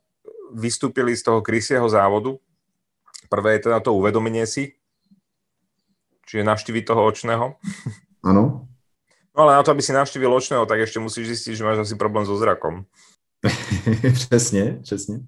vystúpili 0.52 1.16
z 1.16 1.24
toho 1.24 1.40
krysieho 1.44 1.88
závodu. 1.92 2.40
Prvé 3.28 3.60
je 3.60 3.68
teda 3.68 3.80
to 3.80 3.96
uvedomenie 3.96 4.48
si, 4.48 4.80
čiže 6.28 6.48
navštíviť 6.48 6.84
toho 6.88 7.02
očného. 7.04 7.60
Ano. 8.24 8.68
No 9.38 9.44
ale 9.44 9.56
na 9.56 9.64
to, 9.64 9.72
aby 9.72 9.82
si 9.82 9.94
navštívil 9.94 10.34
očného, 10.34 10.66
tak 10.66 10.80
ešte 10.80 11.00
musíš 11.00 11.28
zistiť, 11.28 11.54
že 11.56 11.64
máš 11.64 11.78
asi 11.78 11.96
problém 11.96 12.26
so 12.26 12.40
zrakom. 12.40 12.86
přesně, 14.14 14.80
přesně. 14.84 15.20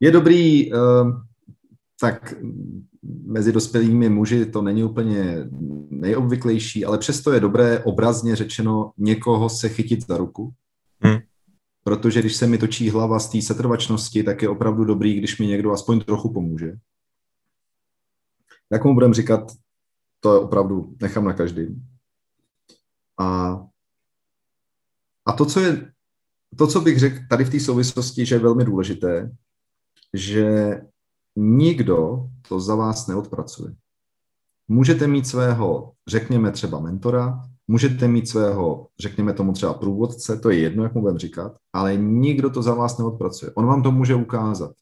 Je 0.00 0.10
dobrý, 0.10 0.74
ehm, 0.74 1.22
tak 2.00 2.34
mezi 3.26 3.52
dospělými 3.52 4.08
muži 4.08 4.46
to 4.46 4.62
není 4.62 4.84
úplně 4.84 5.36
nejobvyklejší, 5.90 6.84
ale 6.84 6.98
přesto 6.98 7.32
je 7.32 7.40
dobré 7.40 7.78
obrazně 7.78 8.36
řečeno 8.36 8.92
někoho 8.98 9.48
se 9.48 9.68
chytit 9.68 10.06
za 10.06 10.16
ruku. 10.16 10.52
Hmm. 11.00 11.18
Protože 11.84 12.20
když 12.20 12.36
se 12.36 12.46
mi 12.46 12.58
točí 12.58 12.90
hlava 12.90 13.18
z 13.18 13.28
té 13.28 13.42
setrvačnosti, 13.42 14.22
tak 14.22 14.42
je 14.42 14.48
opravdu 14.48 14.84
dobrý, 14.84 15.14
když 15.14 15.38
mi 15.38 15.46
někdo 15.46 15.72
aspoň 15.72 16.00
trochu 16.00 16.32
pomůže. 16.32 16.72
Jak 18.70 18.84
mu 18.84 18.94
budeme 18.94 19.14
říkat, 19.14 19.52
to 20.20 20.34
je 20.34 20.40
opravdu 20.40 20.94
nechám 21.02 21.24
na 21.24 21.32
každým. 21.32 21.86
A, 23.18 23.60
a 25.26 25.29
to, 25.40 25.46
co 25.46 25.60
je, 25.60 25.92
to, 26.56 26.66
co 26.66 26.80
bych 26.80 26.98
řekl 26.98 27.16
tady 27.28 27.44
v 27.44 27.50
té 27.50 27.60
souvislosti, 27.60 28.26
že 28.26 28.34
je 28.34 28.38
velmi 28.38 28.64
důležité, 28.64 29.30
že 30.14 30.80
nikdo 31.36 32.28
to 32.48 32.60
za 32.60 32.74
vás 32.74 33.06
neodpracuje. 33.06 33.74
Můžete 34.68 35.06
mít 35.06 35.26
svého, 35.26 35.92
řekněme 36.08 36.52
třeba 36.52 36.80
mentora, 36.80 37.42
můžete 37.68 38.08
mít 38.08 38.28
svého, 38.28 38.86
řekněme 39.00 39.32
tomu 39.32 39.52
třeba 39.52 39.74
průvodce, 39.74 40.36
to 40.36 40.50
je 40.50 40.58
jedno, 40.58 40.82
jak 40.82 40.94
mu 40.94 41.00
budeme 41.00 41.18
říkat, 41.18 41.56
ale 41.72 41.96
nikdo 41.96 42.50
to 42.50 42.62
za 42.62 42.74
vás 42.74 42.98
neodpracuje. 42.98 43.52
On 43.54 43.66
vám 43.66 43.82
to 43.82 43.92
může 43.92 44.14
ukázat. 44.14 44.72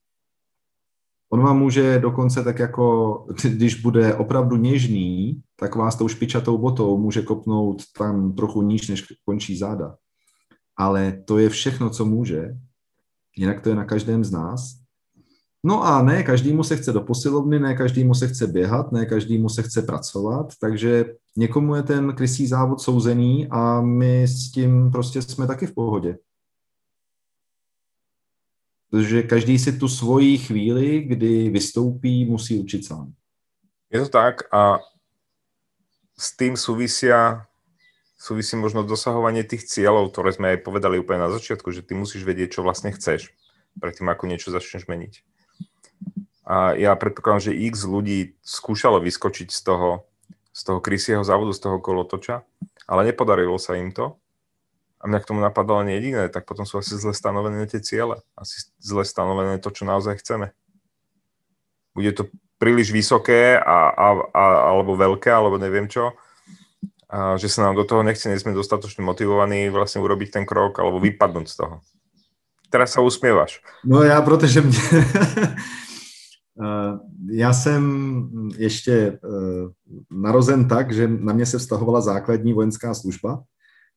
On 1.31 1.42
vám 1.42 1.59
může 1.59 1.99
dokonce 1.99 2.44
tak 2.44 2.59
jako, 2.59 3.27
když 3.44 3.83
bude 3.83 4.14
opravdu 4.14 4.57
něžný, 4.57 5.40
tak 5.57 5.77
vás 5.77 5.97
tou 5.97 6.09
špičatou 6.09 6.59
botou 6.59 6.99
může 6.99 7.23
kopnout 7.23 7.83
tam 7.99 8.33
trochu 8.33 8.62
níž, 8.62 8.88
než 8.88 9.05
končí 9.25 9.59
záda. 9.59 9.97
Ale 10.79 11.23
to 11.25 11.38
je 11.38 11.49
všechno, 11.49 11.91
co 11.91 12.05
může. 12.05 12.57
Jinak 13.37 13.61
to 13.61 13.69
je 13.69 13.75
na 13.75 13.85
každém 13.85 14.25
z 14.25 14.31
nás. 14.31 14.79
No 15.64 15.85
a 15.85 16.03
ne 16.03 16.23
každému 16.23 16.64
se 16.64 16.77
chce 16.77 16.93
do 16.93 17.01
posilovny, 17.01 17.59
ne 17.59 17.75
každému 17.75 18.14
se 18.14 18.29
chce 18.29 18.47
běhat, 18.47 18.93
ne 18.93 19.07
každému 19.07 19.49
se 19.49 19.62
chce 19.62 19.83
pracovat, 19.83 20.47
takže 20.61 21.14
někomu 21.37 21.75
je 21.75 21.83
ten 21.83 22.12
krysí 22.12 22.47
závod 22.47 22.81
souzený 22.81 23.49
a 23.51 23.81
my 23.81 24.23
s 24.23 24.53
tím 24.53 24.91
prostě 24.91 25.23
jsme 25.23 25.47
taky 25.47 25.67
v 25.67 25.75
pohodě. 25.75 26.19
Protože 28.91 29.23
každý 29.23 29.59
si 29.59 29.79
tu 29.79 29.88
svoji 29.88 30.38
chvíli, 30.38 31.01
kdy 31.01 31.51
vystoupí, 31.51 32.25
musí 32.25 32.59
učit 32.59 32.87
sám. 32.87 33.12
Je 33.93 34.01
to 34.01 34.09
tak 34.09 34.55
a 34.55 34.79
s 36.19 36.37
tým 36.37 36.57
súvisia 36.57 37.47
súvisí 38.18 38.59
možno 38.59 38.83
dosahovanie 38.83 39.46
tých 39.46 39.64
cieľov, 39.64 40.11
ktoré 40.11 40.35
sme 40.35 40.46
aj 40.52 40.66
povedali 40.66 40.98
úplne 40.98 41.24
na 41.24 41.31
začiatku, 41.31 41.70
že 41.70 41.87
ty 41.87 41.94
musíš 41.94 42.26
vedieť, 42.26 42.59
čo 42.59 42.66
vlastne 42.66 42.90
chceš, 42.90 43.31
predtým 43.78 44.11
ako 44.11 44.26
niečo 44.26 44.50
začneš 44.50 44.90
meniť. 44.90 45.22
A 46.42 46.74
ja 46.74 46.92
predpokladám, 46.98 47.52
že 47.52 47.59
x 47.70 47.87
ľudí 47.87 48.35
skúšalo 48.42 48.98
vyskočiť 48.98 49.48
z 49.54 49.61
toho, 49.62 50.09
z 50.50 50.61
toho 50.66 50.83
krysieho 50.83 51.22
závodu, 51.22 51.54
z 51.54 51.62
toho 51.62 51.78
kolotoča, 51.78 52.42
ale 52.90 53.07
nepodarilo 53.07 53.57
sa 53.57 53.78
im 53.78 53.94
to. 53.94 54.18
A 54.98 55.07
mňa 55.07 55.22
k 55.22 55.28
tomu 55.31 55.38
napadalo 55.38 55.87
len 55.87 55.94
jediné, 55.94 56.26
tak 56.26 56.42
potom 56.42 56.66
sú 56.66 56.83
asi 56.83 56.98
zle 56.98 57.14
stanovené 57.14 57.70
tie 57.70 57.78
ciele. 57.78 58.18
Asi 58.35 58.66
zle 58.83 59.07
stanovené 59.07 59.62
to, 59.62 59.70
čo 59.70 59.87
naozaj 59.87 60.18
chceme. 60.18 60.50
Bude 61.94 62.11
to 62.11 62.26
príliš 62.59 62.90
vysoké 62.90 63.54
a, 63.54 63.94
a, 63.94 64.07
a, 64.35 64.44
alebo 64.74 64.98
veľké, 64.98 65.31
alebo 65.31 65.54
neviem 65.62 65.87
čo, 65.87 66.18
a 67.09 67.40
že 67.40 67.49
sa 67.49 67.68
nám 67.68 67.75
do 67.75 67.85
toho 67.88 68.05
nechce, 68.05 68.29
nie 68.29 68.37
sme 68.37 68.53
dostatočne 68.53 69.01
motivovaní 69.01 69.73
vlastne 69.73 70.05
urobiť 70.05 70.29
ten 70.40 70.44
krok 70.44 70.77
alebo 70.77 71.01
vypadnúť 71.01 71.47
z 71.49 71.57
toho. 71.57 71.77
Teraz 72.68 72.92
sa 72.92 73.01
usmievaš. 73.01 73.64
No 73.85 74.05
já, 74.05 74.21
protože 74.23 74.61
mě, 74.61 74.79
Eh, 76.62 76.99
já 77.31 77.53
jsem 77.53 77.83
ještě 78.59 78.92
eh, 78.92 79.99
narozen 80.11 80.68
tak, 80.68 80.92
že 80.92 81.09
na 81.09 81.33
mě 81.33 81.47
se 81.47 81.59
vztahovala 81.59 82.01
základní 82.01 82.53
vojenská 82.53 82.94
služba 82.94 83.42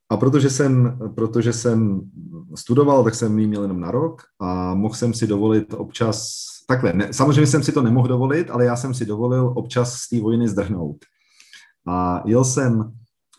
a 0.09 0.17
protože 0.17 0.49
jsem, 0.49 0.99
protože 1.15 1.53
jsem 1.53 2.01
studoval, 2.55 3.03
tak 3.03 3.15
jsem 3.15 3.39
ji 3.39 3.47
měl 3.47 3.61
jenom 3.61 3.79
na 3.79 3.91
rok 3.91 4.21
a 4.39 4.75
mohl 4.75 4.93
jsem 4.93 5.13
si 5.13 5.27
dovolit 5.27 5.73
občas, 5.73 6.35
takhle, 6.67 6.93
ne, 6.93 7.13
samozřejmě 7.13 7.47
jsem 7.47 7.63
si 7.63 7.71
to 7.71 7.81
nemohl 7.81 8.07
dovolit, 8.07 8.51
ale 8.51 8.65
já 8.65 8.75
jsem 8.75 8.93
si 8.93 9.05
dovolil 9.05 9.53
občas 9.55 9.93
z 9.93 10.09
té 10.09 10.21
vojny 10.21 10.47
zdrhnout. 10.47 10.97
A 11.87 12.23
jel 12.25 12.45
jsem, 12.45 12.91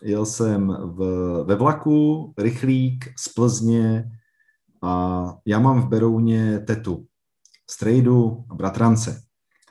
jel 0.03 0.25
jsem 0.25 0.67
v, 0.67 0.99
ve 1.43 1.55
vlaku, 1.55 2.33
rychlík 2.37 3.05
z 3.17 3.29
Plzně 3.29 4.11
a 4.81 5.23
já 5.45 5.59
mám 5.59 5.81
v 5.81 5.87
Berouně 5.87 6.59
tetu, 6.59 7.05
strejdu 7.69 8.43
a 8.49 8.55
bratrance. 8.55 9.21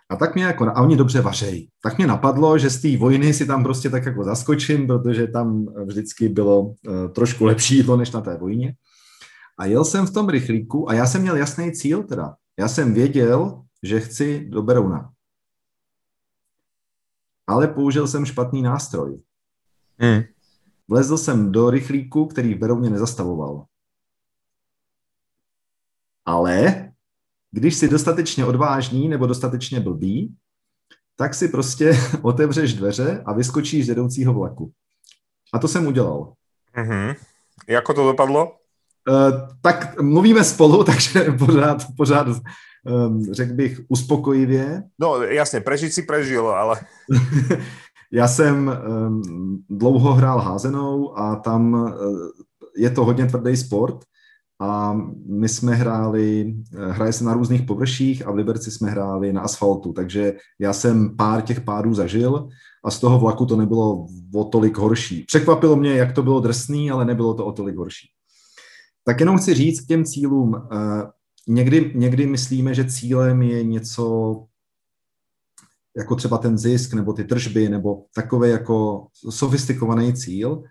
A 0.09 0.17
tak 0.17 0.35
mě 0.35 0.45
jako, 0.45 0.65
a 0.65 0.83
oni 0.83 0.97
dobře 0.97 1.21
vařejí. 1.21 1.69
Tak 1.83 1.99
mě 1.99 2.07
napadlo, 2.07 2.59
že 2.59 2.71
z 2.71 2.81
té 2.81 2.97
vojny 2.97 3.35
si 3.35 3.47
tam 3.47 3.63
prostě 3.63 3.91
tak 3.91 4.07
jako 4.07 4.25
zaskočím, 4.25 4.87
protože 4.87 5.27
tam 5.27 5.67
vždycky 5.85 6.29
bylo 6.29 6.61
uh, 6.61 6.75
trošku 7.15 7.45
lepší 7.45 7.77
jídlo 7.77 7.97
než 7.97 8.11
na 8.11 8.21
té 8.21 8.37
vojně. 8.37 8.75
A 9.59 9.67
jel 9.67 9.85
jsem 9.85 10.07
v 10.07 10.13
tom 10.13 10.29
rychlíku 10.29 10.91
a 10.91 10.95
já 10.95 11.07
jsem 11.07 11.23
měl 11.23 11.37
jasný 11.37 11.73
cíl 11.73 12.03
teda. 12.03 12.35
Já 12.59 12.69
jsem 12.69 12.95
věděl, 12.95 13.63
že 13.83 14.01
chci 14.01 14.49
do 14.51 14.63
Berouna. 14.63 15.11
Ale 17.47 17.69
použil 17.69 18.09
jsem 18.09 18.25
špatný 18.25 18.63
nástroj. 18.63 19.23
Hmm. 20.03 20.23
Vlezl 20.89 21.19
jsem 21.19 21.53
do 21.53 21.71
rychlíku, 21.71 22.27
který 22.27 22.55
v 22.55 22.59
Berouně 22.59 22.91
nezastavoval. 22.91 23.65
Ale 26.25 26.89
když 27.51 27.75
jsi 27.75 27.89
dostatečně 27.89 28.45
odvážný 28.45 29.09
nebo 29.09 29.27
dostatečně 29.27 29.81
blbý, 29.81 30.37
tak 31.17 31.35
si 31.35 31.49
prostě 31.49 31.93
otevřeš 32.23 32.75
dveře 32.75 33.23
a 33.27 33.33
vyskočíš 33.33 33.87
z 33.87 33.89
jedoucího 33.89 34.35
vlaku. 34.35 34.73
A 35.53 35.59
to 35.59 35.69
jsem 35.69 35.87
udělal. 35.87 36.33
Mm-hmm. 36.77 37.17
Jako 37.69 37.95
to 37.95 38.05
dopadlo? 38.05 38.57
Uh, 39.09 39.49
tak 39.61 40.01
mluvíme 40.01 40.45
spolu, 40.45 40.85
takže 40.93 41.25
pořád, 41.39 41.87
pořád 41.97 42.27
um, 42.27 43.35
řekl 43.35 43.55
bych 43.55 43.81
uspokojivě. 43.89 44.83
No 44.99 45.23
jasně, 45.23 45.61
prežít 45.61 45.93
si 45.93 46.03
prežil, 46.03 46.49
ale... 46.49 46.81
Já 48.13 48.29
jsem 48.29 48.71
um, 49.07 49.65
dlouho 49.71 50.13
hrál 50.13 50.39
házenou 50.39 51.19
a 51.19 51.37
tam 51.37 51.75
uh, 51.75 51.91
je 52.77 52.91
to 52.91 53.05
hodně 53.05 53.27
tvrdý 53.27 53.57
sport 53.57 54.05
a 54.61 54.99
my 55.27 55.49
jsme 55.49 55.75
hráli, 55.75 56.55
hraje 56.91 57.13
se 57.13 57.25
na 57.25 57.35
různých 57.35 57.63
površích 57.63 58.27
a 58.27 58.31
v 58.31 58.35
Liberci 58.35 58.71
jsme 58.71 58.91
hráli 58.91 59.33
na 59.33 59.41
asfaltu, 59.41 59.93
takže 59.93 60.33
já 60.59 60.73
jsem 60.73 61.17
pár 61.17 61.43
těch 61.43 61.61
pádů 61.61 61.95
zažil 61.95 62.49
a 62.85 62.91
z 62.91 63.01
toho 63.01 63.19
vlaku 63.19 63.47
to 63.47 63.57
nebylo 63.57 64.07
o 64.35 64.45
tolik 64.45 64.79
horší. 64.79 65.25
Překvapilo 65.27 65.77
mě, 65.77 65.95
jak 65.95 66.13
to 66.13 66.23
bylo 66.23 66.41
drsný, 66.41 66.91
ale 66.91 67.05
nebylo 67.05 67.35
to 67.35 67.47
o 67.47 67.53
tolik 67.53 67.77
horší. 67.77 68.09
Tak 69.05 69.21
jenom 69.21 69.39
chci 69.39 69.55
říct 69.55 69.81
k 69.81 69.87
těm 69.87 70.05
cílům. 70.05 70.55
Eh, 70.57 71.03
někdy, 71.49 71.93
někdy 71.95 72.27
myslíme, 72.27 72.75
že 72.75 72.85
cílem 72.85 73.43
je 73.43 73.65
něco 73.65 74.35
jako 75.97 76.17
třeba 76.17 76.39
ten 76.39 76.59
zisk 76.59 76.95
nebo 76.95 77.13
ty 77.13 77.25
tržby 77.25 77.69
nebo 77.69 78.05
takový 78.15 78.51
jako 78.51 79.07
sofistikovaný 79.31 80.15
cíl, 80.15 80.63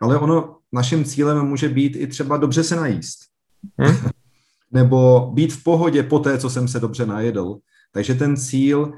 ale 0.00 0.18
ono 0.18 0.56
naším 0.72 1.04
cílem 1.04 1.46
může 1.46 1.68
být 1.68 1.96
i 1.96 2.06
třeba 2.06 2.36
dobře 2.36 2.64
se 2.64 2.76
najíst. 2.76 3.18
Hmm? 3.78 3.96
nebo 4.72 5.30
být 5.34 5.52
v 5.52 5.62
pohodě 5.62 6.02
po 6.02 6.18
té, 6.18 6.38
co 6.38 6.50
jsem 6.50 6.68
se 6.68 6.80
dobře 6.80 7.06
najedl. 7.06 7.56
Takže 7.92 8.14
ten 8.14 8.36
cíl 8.36 8.92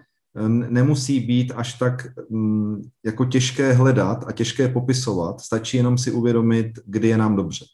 nemusí 0.46 1.20
být 1.20 1.52
až 1.56 1.74
tak 1.74 2.06
mm, 2.30 2.82
jako 3.04 3.24
těžké 3.24 3.72
hledat 3.72 4.24
a 4.26 4.32
těžké 4.32 4.68
popisovat. 4.68 5.40
Stačí 5.40 5.76
jenom 5.76 5.98
si 5.98 6.10
uvědomit, 6.12 6.78
kdy 6.86 7.08
je 7.08 7.18
nám 7.18 7.36
dobře. 7.36 7.64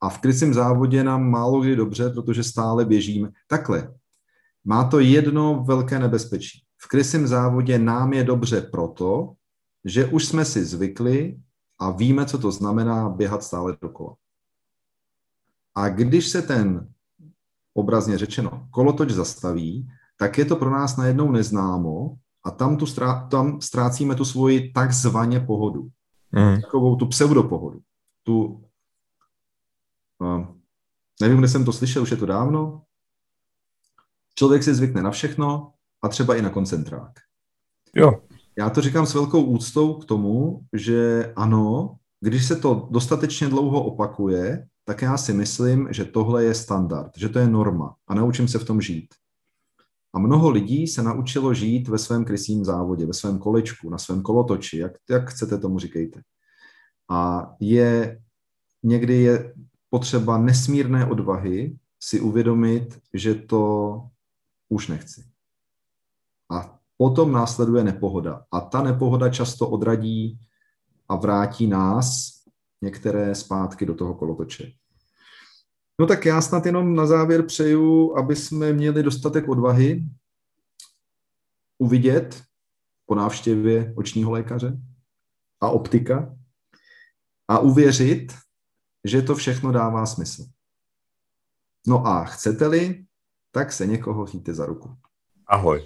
A 0.00 0.08
v 0.08 0.18
krycím 0.18 0.54
závodě 0.54 1.04
nám 1.04 1.30
málo 1.30 1.60
kdy 1.60 1.76
dobře, 1.76 2.10
protože 2.10 2.44
stále 2.44 2.84
běžíme. 2.84 3.30
Takhle, 3.48 3.94
má 4.64 4.84
to 4.84 5.00
jedno 5.00 5.64
velké 5.66 5.98
nebezpečí. 5.98 6.63
V 6.84 6.88
krysím 6.88 7.26
závodě 7.26 7.78
nám 7.78 8.12
je 8.12 8.24
dobře 8.24 8.60
proto, 8.60 9.34
že 9.84 10.06
už 10.06 10.24
jsme 10.26 10.44
si 10.44 10.64
zvykli 10.64 11.40
a 11.78 11.90
víme, 11.90 12.26
co 12.26 12.38
to 12.38 12.52
znamená 12.52 13.08
běhat 13.08 13.42
stále 13.42 13.76
dokola. 13.80 14.14
A 15.74 15.88
když 15.88 16.28
se 16.28 16.42
ten, 16.42 16.88
obrazně 17.74 18.18
řečeno, 18.18 18.68
kolotoč 18.70 19.10
zastaví, 19.10 19.88
tak 20.18 20.38
je 20.38 20.44
to 20.44 20.56
pro 20.56 20.70
nás 20.70 20.96
najednou 20.96 21.32
neznámo 21.32 22.16
a 22.44 22.50
tam, 22.50 22.76
tu 22.76 22.86
strá, 22.86 23.28
tam 23.28 23.60
ztrácíme 23.60 24.14
tu 24.14 24.24
svoji 24.24 24.72
takzvaně 24.72 25.40
pohodu. 25.40 25.88
Mm. 26.32 26.60
Takovou 26.60 26.96
tu 26.96 27.06
pseudopohodu. 27.06 27.80
Tu 28.22 28.64
nevím, 31.20 31.38
kde 31.38 31.48
jsem 31.48 31.64
to 31.64 31.72
slyšel, 31.72 32.02
už 32.02 32.10
je 32.10 32.16
to 32.16 32.26
dávno. 32.26 32.82
Člověk 34.34 34.62
si 34.62 34.74
zvykne 34.74 35.02
na 35.02 35.10
všechno 35.10 35.73
a 36.04 36.08
třeba 36.08 36.36
i 36.36 36.42
na 36.42 36.50
koncentrák. 36.50 37.12
Jo. 37.94 38.22
Já 38.58 38.70
to 38.70 38.80
říkám 38.80 39.06
s 39.06 39.14
velkou 39.14 39.44
úctou 39.44 39.94
k 39.94 40.04
tomu, 40.04 40.60
že 40.72 41.32
ano, 41.36 41.96
když 42.20 42.46
se 42.46 42.56
to 42.56 42.88
dostatečně 42.90 43.48
dlouho 43.48 43.84
opakuje, 43.84 44.66
tak 44.84 45.02
já 45.02 45.16
si 45.16 45.32
myslím, 45.32 45.88
že 45.90 46.04
tohle 46.04 46.44
je 46.44 46.54
standard, 46.54 47.10
že 47.16 47.28
to 47.28 47.38
je 47.38 47.48
norma 47.48 47.96
a 48.08 48.14
naučím 48.14 48.48
se 48.48 48.58
v 48.58 48.64
tom 48.64 48.80
žít. 48.80 49.14
A 50.14 50.18
mnoho 50.18 50.50
lidí 50.50 50.86
se 50.86 51.02
naučilo 51.02 51.54
žít 51.54 51.88
ve 51.88 51.98
svém 51.98 52.24
krysím 52.24 52.64
závodě, 52.64 53.06
ve 53.06 53.12
svém 53.12 53.38
kolečku, 53.38 53.90
na 53.90 53.98
svém 53.98 54.22
kolotoči, 54.22 54.78
jak, 54.78 54.92
jak 55.10 55.30
chcete 55.30 55.58
tomu 55.58 55.78
říkejte. 55.78 56.20
A 57.10 57.50
je 57.60 58.20
někdy 58.82 59.22
je 59.22 59.54
potřeba 59.90 60.38
nesmírné 60.38 61.06
odvahy 61.06 61.76
si 62.00 62.20
uvědomit, 62.20 62.98
že 63.14 63.34
to 63.34 64.02
už 64.68 64.88
nechci. 64.88 65.33
A 66.50 66.78
potom 66.96 67.32
následuje 67.32 67.84
nepohoda. 67.84 68.44
A 68.52 68.60
ta 68.60 68.82
nepohoda 68.82 69.28
často 69.28 69.68
odradí 69.68 70.38
a 71.08 71.16
vrátí 71.16 71.66
nás 71.66 72.32
některé 72.82 73.34
zpátky 73.34 73.86
do 73.86 73.94
toho 73.94 74.14
kolotoče. 74.14 74.72
No 76.00 76.06
tak 76.06 76.26
já 76.26 76.40
snad 76.40 76.66
jenom 76.66 76.94
na 76.94 77.06
závěr 77.06 77.46
přeju, 77.46 78.16
aby 78.16 78.36
jsme 78.36 78.72
měli 78.72 79.02
dostatek 79.02 79.48
odvahy 79.48 80.04
uvidět 81.78 82.42
po 83.06 83.14
návštěvě 83.14 83.94
očního 83.96 84.30
lékaře 84.30 84.78
a 85.60 85.68
optika 85.68 86.36
a 87.48 87.58
uvěřit, 87.58 88.34
že 89.04 89.22
to 89.22 89.34
všechno 89.34 89.72
dává 89.72 90.06
smysl. 90.06 90.44
No 91.86 92.06
a 92.06 92.24
chcete-li, 92.24 93.04
tak 93.50 93.72
se 93.72 93.86
někoho 93.86 94.26
chyťte 94.26 94.54
za 94.54 94.66
ruku. 94.66 94.96
Ahoj. 95.46 95.84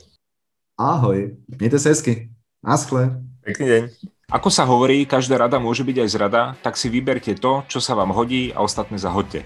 Ahoj. 0.78 1.36
Mějte 1.58 1.78
se 1.78 1.88
hezky. 1.88 2.30
Naschle. 2.64 3.22
Pekný 3.44 3.66
deň. 3.66 3.82
Ako 4.28 4.52
sa 4.52 4.68
hovorí, 4.68 5.08
každá 5.08 5.40
rada 5.40 5.56
môže 5.56 5.82
byť 5.82 5.96
aj 6.04 6.08
zrada, 6.12 6.42
tak 6.60 6.76
si 6.76 6.92
vyberte 6.92 7.32
to, 7.34 7.64
čo 7.64 7.80
sa 7.80 7.96
vám 7.96 8.12
hodí 8.12 8.52
a 8.52 8.60
ostatné 8.60 9.00
zahoďte. 9.00 9.42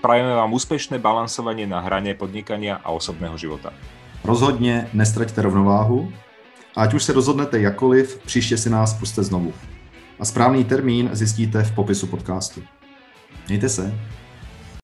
Prajeme 0.00 0.32
vám 0.34 0.50
úspešné 0.50 0.96
balansovanie 0.98 1.68
na 1.68 1.84
hrane 1.84 2.16
podnikania 2.16 2.80
a 2.80 2.90
osobného 2.90 3.36
života. 3.36 3.70
Rozhodně 4.24 4.88
nestraťte 4.92 5.42
rovnováhu 5.42 6.12
ať 6.76 6.94
už 6.94 7.02
se 7.02 7.12
rozhodnete 7.12 7.60
jakoliv, 7.60 8.20
příště 8.26 8.56
si 8.56 8.70
nás 8.70 8.94
puste 8.94 9.22
znovu. 9.22 9.52
A 10.18 10.24
správný 10.24 10.64
termín 10.64 11.10
zjistíte 11.12 11.62
v 11.62 11.74
popisu 11.74 12.06
podcastu. 12.06 12.62
Mějte 13.48 13.68
se. 13.68 13.94